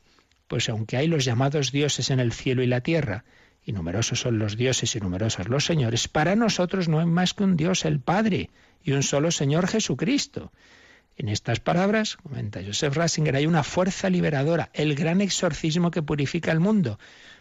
[0.52, 3.24] pues aunque hay los llamados dioses en el cielo y la tierra,
[3.64, 7.44] y numerosos son los dioses y numerosos los señores, para nosotros no hay más que
[7.44, 8.50] un Dios, el Padre,
[8.84, 10.52] y un solo Señor Jesucristo.
[11.16, 16.52] En estas palabras, comenta Joseph Ratzinger, hay una fuerza liberadora, el gran exorcismo que purifica
[16.52, 16.98] el mundo.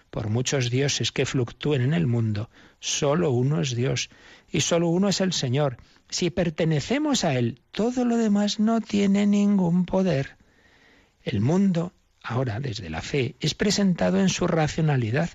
[0.10, 2.50] Por muchos dioses que fluctúen en el mundo,
[2.80, 4.10] solo uno es Dios
[4.50, 5.76] y solo uno es el Señor.
[6.08, 10.38] Si pertenecemos a Él, todo lo demás no tiene ningún poder.
[11.24, 11.92] El mundo,
[12.24, 15.30] ahora desde la fe, es presentado en su racionalidad.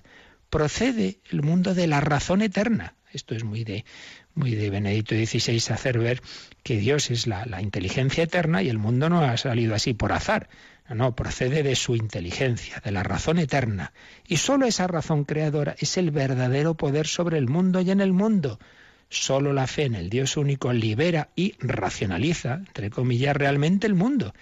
[0.49, 2.95] Procede el mundo de la razón eterna.
[3.11, 3.85] Esto es muy de,
[4.33, 6.21] muy de Benedicto XVI hacer ver
[6.63, 10.11] que Dios es la, la inteligencia eterna y el mundo no ha salido así por
[10.11, 10.49] azar.
[10.89, 13.91] No, procede de su inteligencia, de la razón eterna.
[14.25, 18.13] Y sólo esa razón creadora es el verdadero poder sobre el mundo y en el
[18.13, 18.57] mundo.
[19.09, 24.33] Solo la fe en el Dios único libera y racionaliza, entre comillas, realmente el mundo.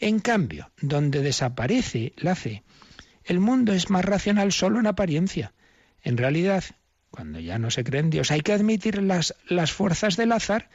[0.00, 2.62] En cambio, donde desaparece la fe,
[3.24, 5.52] el mundo es más racional solo en apariencia.
[6.02, 6.64] En realidad,
[7.10, 10.70] cuando ya no se cree en Dios, hay que admitir las, las fuerzas del azar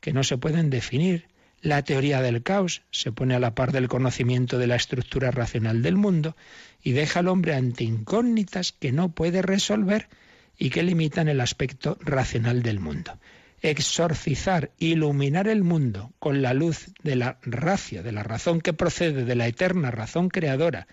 [0.00, 1.28] que no se pueden definir.
[1.60, 5.82] La teoría del caos se pone a la par del conocimiento de la estructura racional
[5.82, 6.36] del mundo
[6.82, 10.08] y deja al hombre ante incógnitas que no puede resolver
[10.56, 13.18] y que limitan el aspecto racional del mundo.
[13.60, 19.24] Exorcizar, iluminar el mundo con la luz de la racia, de la razón que procede
[19.24, 20.86] de la eterna razón creadora,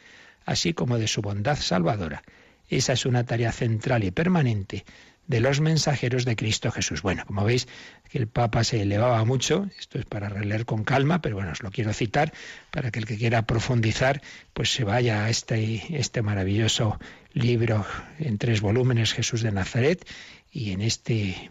[0.46, 2.24] así como de su bondad salvadora.
[2.68, 4.86] Esa es una tarea central y permanente
[5.28, 7.02] de los mensajeros de Cristo Jesús.
[7.02, 7.68] Bueno, como veis,
[8.10, 11.64] que el Papa se elevaba mucho, esto es para releer con calma, pero bueno, os
[11.64, 12.34] lo quiero citar
[12.72, 14.22] para que el que quiera profundizar,
[14.54, 17.00] pues se vaya a este, este maravilloso
[17.34, 17.86] libro
[18.20, 20.08] en tres volúmenes, Jesús de Nazaret,
[20.52, 21.50] y en este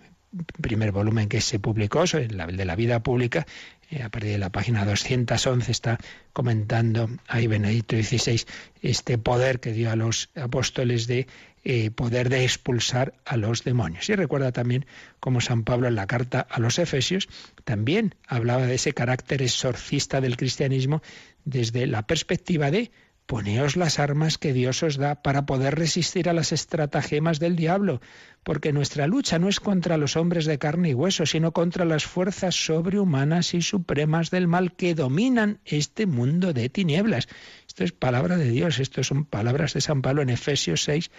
[0.61, 3.47] primer volumen que se publicó, el de la vida pública,
[3.91, 5.99] eh, a partir de la página 211 está
[6.33, 8.45] comentando ahí Benedicto XVI
[8.83, 11.27] este poder que dio a los apóstoles de
[11.65, 14.09] eh, poder de expulsar a los demonios.
[14.09, 14.85] Y recuerda también
[15.21, 17.29] cómo San Pablo en la carta a los Efesios
[17.65, 21.03] también hablaba de ese carácter exorcista del cristianismo
[21.45, 22.91] desde la perspectiva de
[23.27, 28.03] Poneos las armas que Dios os da para poder resistir a las estratagemas del diablo,
[28.43, 32.05] porque nuestra lucha no es contra los hombres de carne y hueso, sino contra las
[32.05, 37.27] fuerzas sobrehumanas y supremas del mal que dominan este mundo de tinieblas.
[37.67, 41.11] Esto es palabra de Dios, esto son palabras de San Pablo en Efesios 6,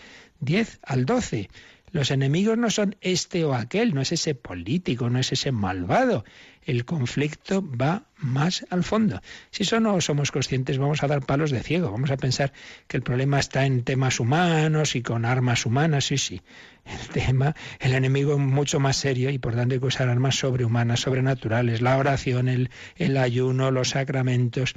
[0.41, 1.49] 10 al 12.
[1.96, 6.26] Los enemigos no son este o aquel, no es ese político, no es ese malvado.
[6.62, 9.22] El conflicto va más al fondo.
[9.50, 11.89] Si eso no somos conscientes, vamos a dar palos de ciego.
[11.91, 12.52] Vamos a pensar
[12.89, 16.04] que el problema está en temas humanos y con armas humanas.
[16.04, 16.41] Sí, sí.
[16.84, 20.36] El tema, el enemigo es mucho más serio y por tanto hay que usar armas
[20.36, 21.82] sobrehumanas, sobrenaturales.
[21.82, 24.74] La oración, el, ayuno, los sacramentos.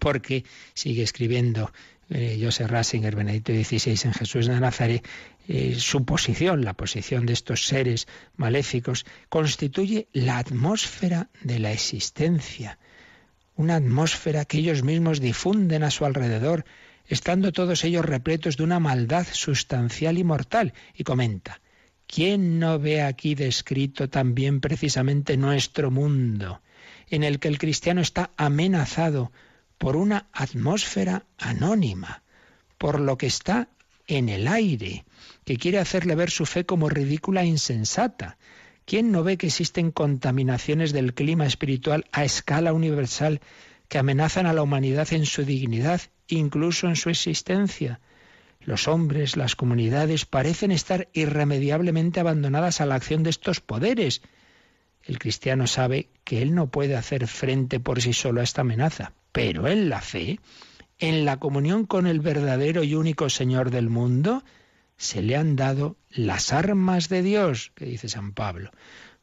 [0.00, 1.72] Porque sigue escribiendo
[2.10, 5.02] eh, Joseph Ratzinger, Benedicto XVI en Jesús de Nazaret,
[5.48, 12.78] eh, su posición, la posición de estos seres maléficos, constituye la atmósfera de la existencia,
[13.54, 16.64] una atmósfera que ellos mismos difunden a su alrededor,
[17.06, 20.74] estando todos ellos repletos de una maldad sustancial y mortal.
[20.94, 21.60] Y comenta,
[22.06, 26.60] ¿quién no ve aquí descrito también precisamente nuestro mundo,
[27.08, 29.30] en el que el cristiano está amenazado
[29.78, 32.22] por una atmósfera anónima,
[32.78, 33.68] por lo que está
[34.06, 35.04] en el aire,
[35.44, 38.38] que quiere hacerle ver su fe como ridícula e insensata.
[38.84, 43.40] ¿Quién no ve que existen contaminaciones del clima espiritual a escala universal
[43.88, 48.00] que amenazan a la humanidad en su dignidad, incluso en su existencia?
[48.60, 54.22] Los hombres, las comunidades parecen estar irremediablemente abandonadas a la acción de estos poderes.
[55.04, 59.12] El cristiano sabe que él no puede hacer frente por sí solo a esta amenaza,
[59.30, 60.40] pero en la fe
[60.98, 64.44] en la comunión con el verdadero y único Señor del mundo,
[64.96, 68.70] se le han dado las armas de Dios, que dice San Pablo,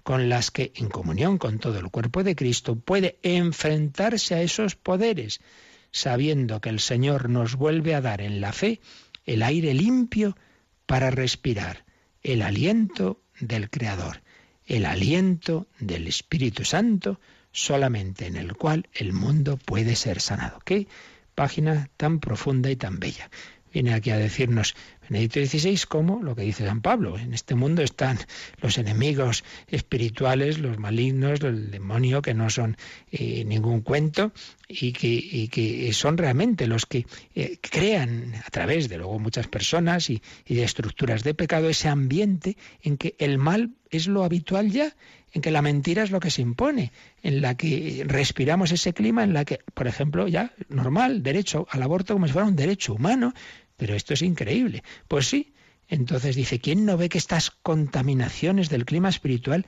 [0.03, 4.75] con las que, en comunión con todo el cuerpo de Cristo, puede enfrentarse a esos
[4.75, 5.39] poderes,
[5.91, 8.81] sabiendo que el Señor nos vuelve a dar en la fe
[9.25, 10.35] el aire limpio
[10.85, 11.85] para respirar,
[12.21, 14.21] el aliento del Creador,
[14.65, 17.19] el aliento del Espíritu Santo,
[17.51, 20.59] solamente en el cual el mundo puede ser sanado.
[20.65, 20.87] ¿Qué?
[21.35, 23.29] Página tan profunda y tan bella.
[23.73, 24.75] Viene aquí a decirnos
[25.09, 27.17] Benedicto XVI como lo que dice San Pablo.
[27.17, 28.19] En este mundo están
[28.61, 32.77] los enemigos espirituales, los malignos, el demonio, que no son
[33.11, 34.31] eh, ningún cuento
[34.69, 40.11] y que, que, son realmente los que eh, crean a través de luego muchas personas
[40.11, 44.95] y de estructuras de pecado ese ambiente en que el mal es lo habitual ya,
[45.33, 49.23] en que la mentira es lo que se impone, en la que respiramos ese clima,
[49.23, 52.93] en la que, por ejemplo, ya normal, derecho al aborto como si fuera un derecho
[52.93, 53.33] humano,
[53.75, 54.83] pero esto es increíble.
[55.07, 55.53] Pues sí,
[55.87, 59.65] entonces dice, ¿quién no ve que estas contaminaciones del clima espiritual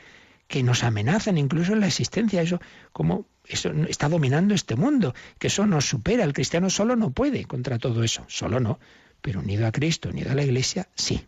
[0.47, 2.61] que nos amenazan incluso en la existencia, eso
[2.91, 7.45] como eso está dominando este mundo, que eso nos supera, el cristiano solo no puede
[7.45, 8.79] contra todo eso, solo no,
[9.21, 11.25] pero unido a Cristo, unido a la Iglesia, sí.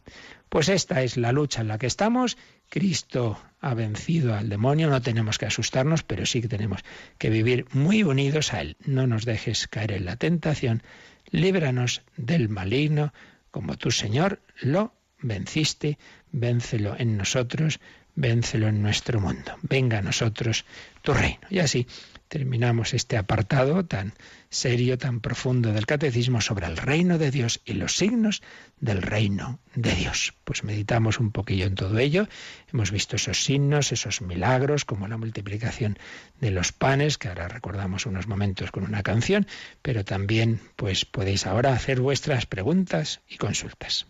[0.50, 2.38] Pues esta es la lucha en la que estamos.
[2.70, 6.84] Cristo ha vencido al demonio, no tenemos que asustarnos, pero sí que tenemos
[7.18, 8.78] que vivir muy unidos a Él.
[8.86, 10.84] No nos dejes caer en la tentación,
[11.32, 13.14] líbranos del maligno,
[13.52, 15.98] como tú, Señor, lo venciste,
[16.32, 17.80] véncelo en nosotros,
[18.16, 19.54] véncelo en nuestro mundo.
[19.62, 20.66] Venga a nosotros
[21.02, 21.42] tu reino.
[21.50, 21.88] Y así
[22.28, 24.14] terminamos este apartado tan
[24.50, 28.42] serio, tan profundo del catecismo sobre el reino de Dios y los signos
[28.80, 30.34] del reino de Dios.
[30.44, 32.28] Pues meditamos un poquillo en todo ello.
[32.72, 35.98] Hemos visto esos signos, esos milagros, como la multiplicación
[36.40, 39.48] de los panes, que ahora recordamos unos momentos con una canción,
[39.82, 44.08] pero también pues podéis ahora hacer vuestras preguntas y consultas.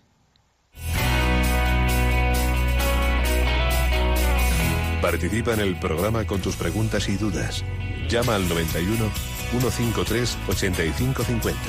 [5.02, 7.64] Participa en el programa con tus preguntas y dudas.
[8.10, 9.10] Llama al 91
[9.52, 11.60] 153 8550.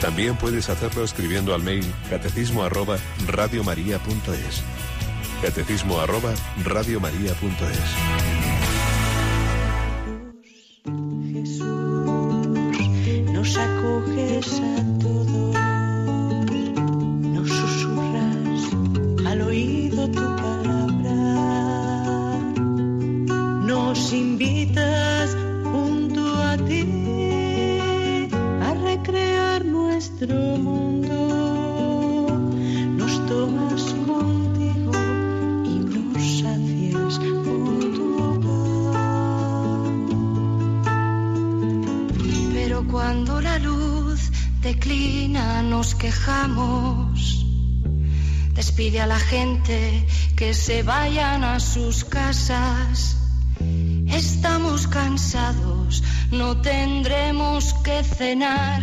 [0.00, 4.62] También puedes hacerlo escribiendo al mail catecismo arroba radiomaria.es.
[5.42, 6.34] Catecismo arroba
[6.64, 8.34] radiomaria.es.
[13.56, 15.54] Acoges a todos,
[17.22, 20.63] nos susurras al oído tu palabra,
[23.94, 25.36] nos invitas
[25.70, 26.84] junto a ti
[28.60, 30.34] a recrear nuestro
[30.66, 31.16] mundo,
[32.98, 34.92] nos tomas contigo
[35.72, 38.98] y nos sacias con tu hogar.
[42.52, 44.20] Pero cuando la luz
[44.60, 47.46] declina nos quejamos.
[48.54, 53.23] Despide a la gente que se vayan a sus casas.
[54.14, 56.00] Estamos cansados,
[56.30, 58.80] no tendremos que cenar.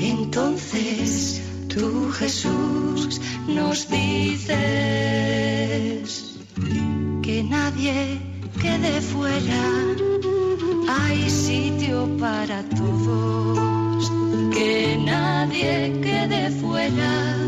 [0.00, 4.48] Entonces tú, Jesús, nos dices
[7.22, 8.18] que nadie
[8.62, 9.62] quede fuera.
[10.88, 14.10] Hay sitio para todos,
[14.54, 17.43] que nadie quede fuera.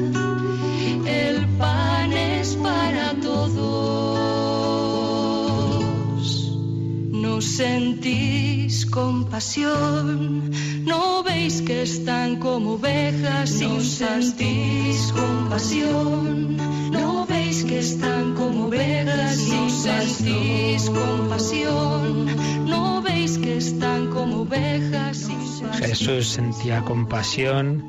[7.57, 10.50] Sentís compasión,
[10.84, 16.57] no veis que están como ovejas sin sentís compasión.
[16.90, 22.26] No veis que están como ovejas sin sentís compasión.
[22.68, 25.40] No veis que están como ovejas sin
[25.80, 27.82] Jesús sentía compasión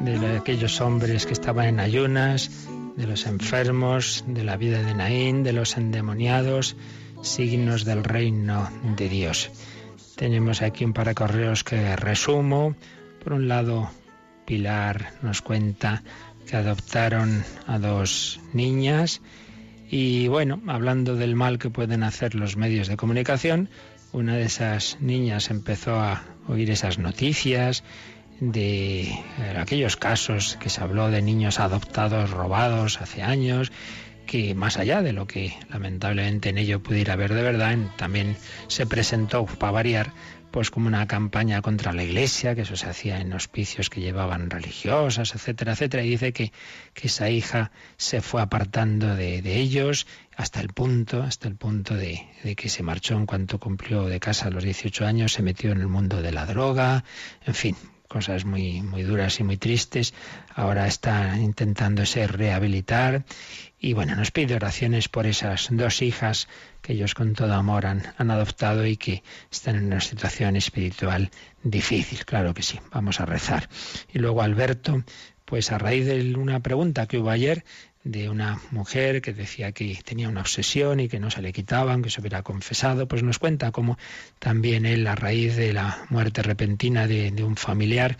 [0.00, 2.50] de aquellos hombres que estaban en ayunas,
[2.96, 6.76] de los enfermos, de la vida de Naín, de los endemoniados,
[7.22, 9.50] signos del reino de Dios.
[10.16, 12.74] Tenemos aquí un par de correos que resumo.
[13.22, 13.90] Por un lado,
[14.46, 16.02] Pilar nos cuenta
[16.46, 19.20] que adoptaron a dos niñas
[19.90, 23.68] y bueno, hablando del mal que pueden hacer los medios de comunicación,
[24.12, 27.82] una de esas niñas empezó a oír esas noticias
[28.40, 29.18] de eh,
[29.58, 33.72] aquellos casos que se habló de niños adoptados robados hace años,
[34.30, 38.36] que más allá de lo que lamentablemente en ello pudiera haber de verdad, también
[38.68, 40.12] se presentó, para variar,
[40.52, 44.48] pues como una campaña contra la iglesia, que eso se hacía en hospicios que llevaban
[44.48, 46.52] religiosas, etcétera, etcétera, y dice que,
[46.94, 50.06] que esa hija se fue apartando de, de ellos
[50.36, 54.20] hasta el punto, hasta el punto de, de, que se marchó en cuanto cumplió de
[54.20, 57.02] casa a los 18 años, se metió en el mundo de la droga,
[57.44, 57.76] en fin,
[58.10, 60.14] cosas muy, muy duras y muy tristes.
[60.54, 63.24] Ahora está intentándose rehabilitar
[63.78, 66.48] y bueno, nos pide oraciones por esas dos hijas
[66.82, 71.30] que ellos con todo amor han, han, adoptado y que están en una situación espiritual
[71.62, 72.24] difícil.
[72.24, 73.68] Claro que sí, vamos a rezar.
[74.12, 75.04] Y luego Alberto,
[75.44, 77.64] pues a raíz de una pregunta que hubo ayer
[78.02, 82.02] de una mujer que decía que tenía una obsesión y que no se le quitaban,
[82.02, 83.98] que se hubiera confesado, pues nos cuenta cómo
[84.38, 88.16] también él, a raíz de la muerte repentina de, de un familiar,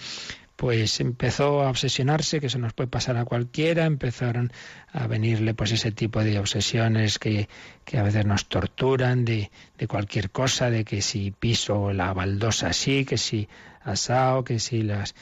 [0.61, 4.53] pues empezó a obsesionarse, que eso nos puede pasar a cualquiera, empezaron
[4.93, 7.49] a venirle pues ese tipo de obsesiones que,
[7.87, 12.67] que a veces nos torturan de, de, cualquier cosa, de que si piso la baldosa
[12.67, 13.49] así, que si
[13.81, 15.15] asado, que si las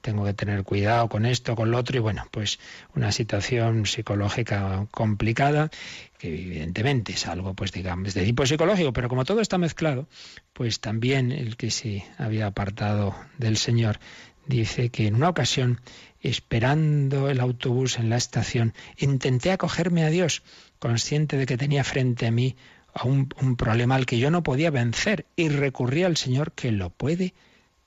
[0.00, 2.58] tengo que tener cuidado con esto, con lo otro, y bueno, pues
[2.94, 5.70] una situación psicológica complicada,
[6.18, 10.08] que evidentemente es algo, pues digamos, de tipo psicológico, pero como todo está mezclado,
[10.54, 13.98] pues también el que se había apartado del Señor
[14.46, 15.80] dice que en una ocasión,
[16.22, 20.42] esperando el autobús en la estación, intenté acogerme a Dios,
[20.78, 22.56] consciente de que tenía frente a mí
[22.94, 26.72] a un, un problema al que yo no podía vencer, y recurrí al Señor que
[26.72, 27.34] lo puede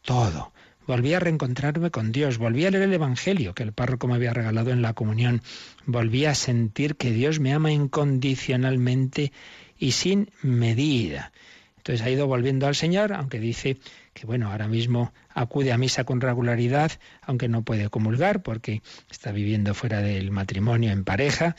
[0.03, 0.51] todo.
[0.87, 4.33] Volví a reencontrarme con Dios, volví a leer el Evangelio que el párroco me había
[4.33, 5.41] regalado en la comunión,
[5.85, 9.33] volví a sentir que Dios me ama incondicionalmente
[9.77, 11.33] y sin medida.
[11.75, 13.77] Entonces ha ido volviendo al Señor, aunque dice
[14.13, 18.81] que bueno, ahora mismo acude a misa con regularidad, aunque no puede comulgar porque
[19.11, 21.57] está viviendo fuera del matrimonio en pareja,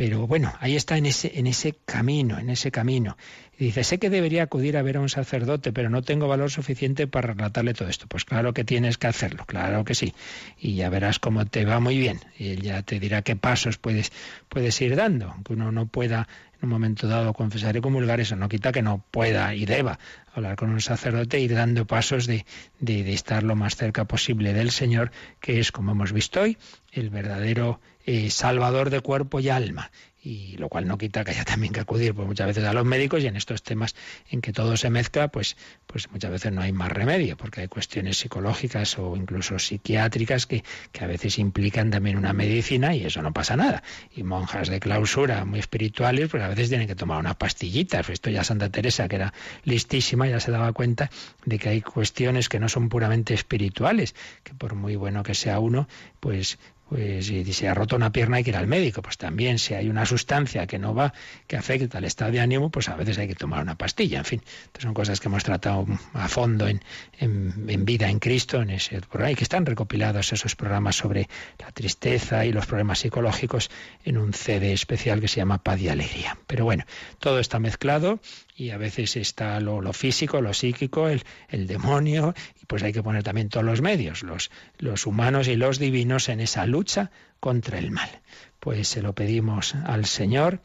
[0.00, 3.18] pero bueno, ahí está en ese, en ese camino, en ese camino.
[3.58, 6.50] Y dice, sé que debería acudir a ver a un sacerdote, pero no tengo valor
[6.50, 8.06] suficiente para relatarle todo esto.
[8.06, 10.14] Pues claro que tienes que hacerlo, claro que sí.
[10.58, 12.18] Y ya verás cómo te va muy bien.
[12.38, 14.10] Y él ya te dirá qué pasos puedes,
[14.48, 16.28] puedes ir dando, aunque uno no pueda
[16.60, 19.98] en un momento dado confesar y comulgar, eso no quita que no pueda y deba
[20.34, 22.44] hablar con un sacerdote e ir dando pasos de,
[22.78, 26.58] de, estar lo más cerca posible del Señor, que es, como hemos visto hoy,
[26.92, 29.90] el verdadero eh, salvador de cuerpo y alma
[30.22, 32.84] y lo cual no quita que haya también que acudir pues muchas veces a los
[32.84, 33.94] médicos y en estos temas
[34.28, 35.56] en que todo se mezcla pues
[35.86, 40.62] pues muchas veces no hay más remedio porque hay cuestiones psicológicas o incluso psiquiátricas que,
[40.92, 43.82] que a veces implican también una medicina y eso no pasa nada.
[44.14, 48.08] Y monjas de clausura muy espirituales pues a veces tienen que tomar unas pastillitas.
[48.10, 49.32] Esto ya Santa Teresa que era
[49.64, 51.10] listísima ya se daba cuenta
[51.44, 55.58] de que hay cuestiones que no son puramente espirituales que por muy bueno que sea
[55.60, 55.88] uno
[56.20, 56.58] pues
[56.90, 59.74] pues si se ha roto una pierna hay que ir al médico, pues también si
[59.74, 61.14] hay una sustancia que no va,
[61.46, 64.24] que afecta al estado de ánimo, pues a veces hay que tomar una pastilla, en
[64.24, 64.42] fin.
[64.64, 66.82] Entonces son cosas que hemos tratado a fondo en,
[67.20, 71.28] en, vida en Cristo, en ese programa, y que están recopilados esos programas sobre
[71.60, 73.70] la tristeza y los problemas psicológicos
[74.04, 76.38] en un CD especial que se llama Paz y Alegría.
[76.48, 76.84] Pero bueno,
[77.20, 78.18] todo está mezclado
[78.60, 82.92] y a veces está lo, lo físico, lo psíquico, el, el, demonio, y pues hay
[82.92, 87.10] que poner también todos los medios, los, los humanos y los divinos en esa lucha
[87.40, 88.10] contra el mal.
[88.58, 90.60] Pues se lo pedimos al Señor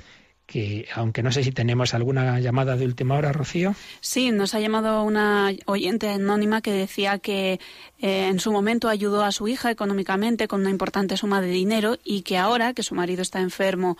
[0.45, 3.75] que aunque no sé si tenemos alguna llamada de última hora, Rocío.
[3.99, 7.59] Sí, nos ha llamado una oyente anónima que decía que
[7.99, 11.97] eh, en su momento ayudó a su hija económicamente con una importante suma de dinero
[12.03, 13.97] y que ahora que su marido está enfermo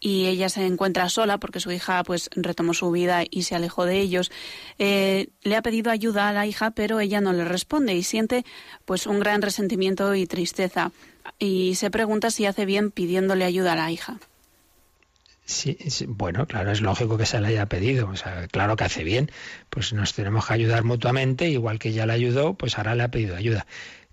[0.00, 3.84] y ella se encuentra sola porque su hija pues retomó su vida y se alejó
[3.84, 4.30] de ellos,
[4.78, 8.44] eh, le ha pedido ayuda a la hija pero ella no le responde y siente
[8.84, 10.92] pues un gran resentimiento y tristeza
[11.38, 14.18] y se pregunta si hace bien pidiéndole ayuda a la hija.
[15.50, 18.84] Sí, sí, bueno, claro, es lógico que se le haya pedido, o sea, claro que
[18.84, 19.30] hace bien,
[19.70, 23.10] pues nos tenemos que ayudar mutuamente, igual que ya le ayudó, pues ahora le ha
[23.10, 23.66] pedido ayuda.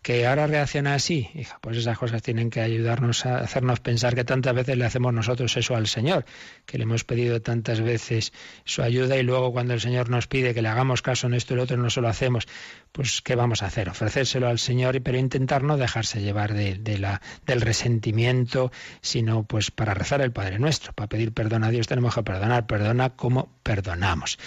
[0.06, 4.24] Que ahora reacciona así, hija, pues esas cosas tienen que ayudarnos a hacernos pensar que
[4.24, 6.26] tantas veces le hacemos nosotros eso al Señor,
[6.68, 8.32] que le hemos pedido tantas veces
[8.66, 11.56] su ayuda y luego cuando el Señor nos pide que le hagamos caso en esto
[11.56, 12.47] y lo otro no se lo hacemos,
[12.91, 13.89] pues ¿qué vamos a hacer?
[13.89, 20.32] Ofrecérselo al Señor, pero intentar no dejarse llevar del resentimiento, sino pues para rezar el
[20.32, 24.38] Padre Nuestro, para pedir perdón a Dios tenemos que perdonar, perdona como perdonamos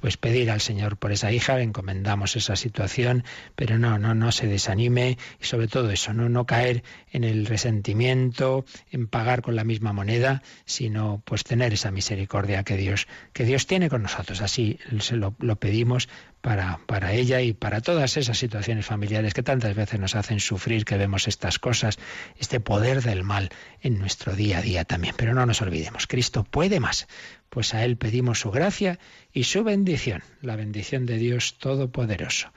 [0.00, 3.24] pues pedir al Señor por esa hija, encomendamos esa situación,
[3.54, 7.46] pero no, no, no se desanime y sobre todo eso, no, no caer en el
[7.46, 13.44] resentimiento, en pagar con la misma moneda, sino pues tener esa misericordia que Dios, que
[13.44, 14.42] Dios tiene con nosotros.
[14.42, 16.08] Así se lo, lo pedimos
[16.46, 20.84] para, para ella y para todas esas situaciones familiares que tantas veces nos hacen sufrir,
[20.84, 21.98] que vemos estas cosas,
[22.38, 25.16] este poder del mal en nuestro día a día también.
[25.18, 27.08] Pero no nos olvidemos, Cristo puede más,
[27.50, 29.00] pues a Él pedimos su gracia
[29.32, 32.52] y su bendición, la bendición de Dios Todopoderoso.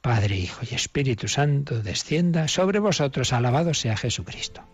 [0.00, 4.73] Padre, Hijo y Espíritu Santo, descienda sobre vosotros, alabado sea Jesucristo.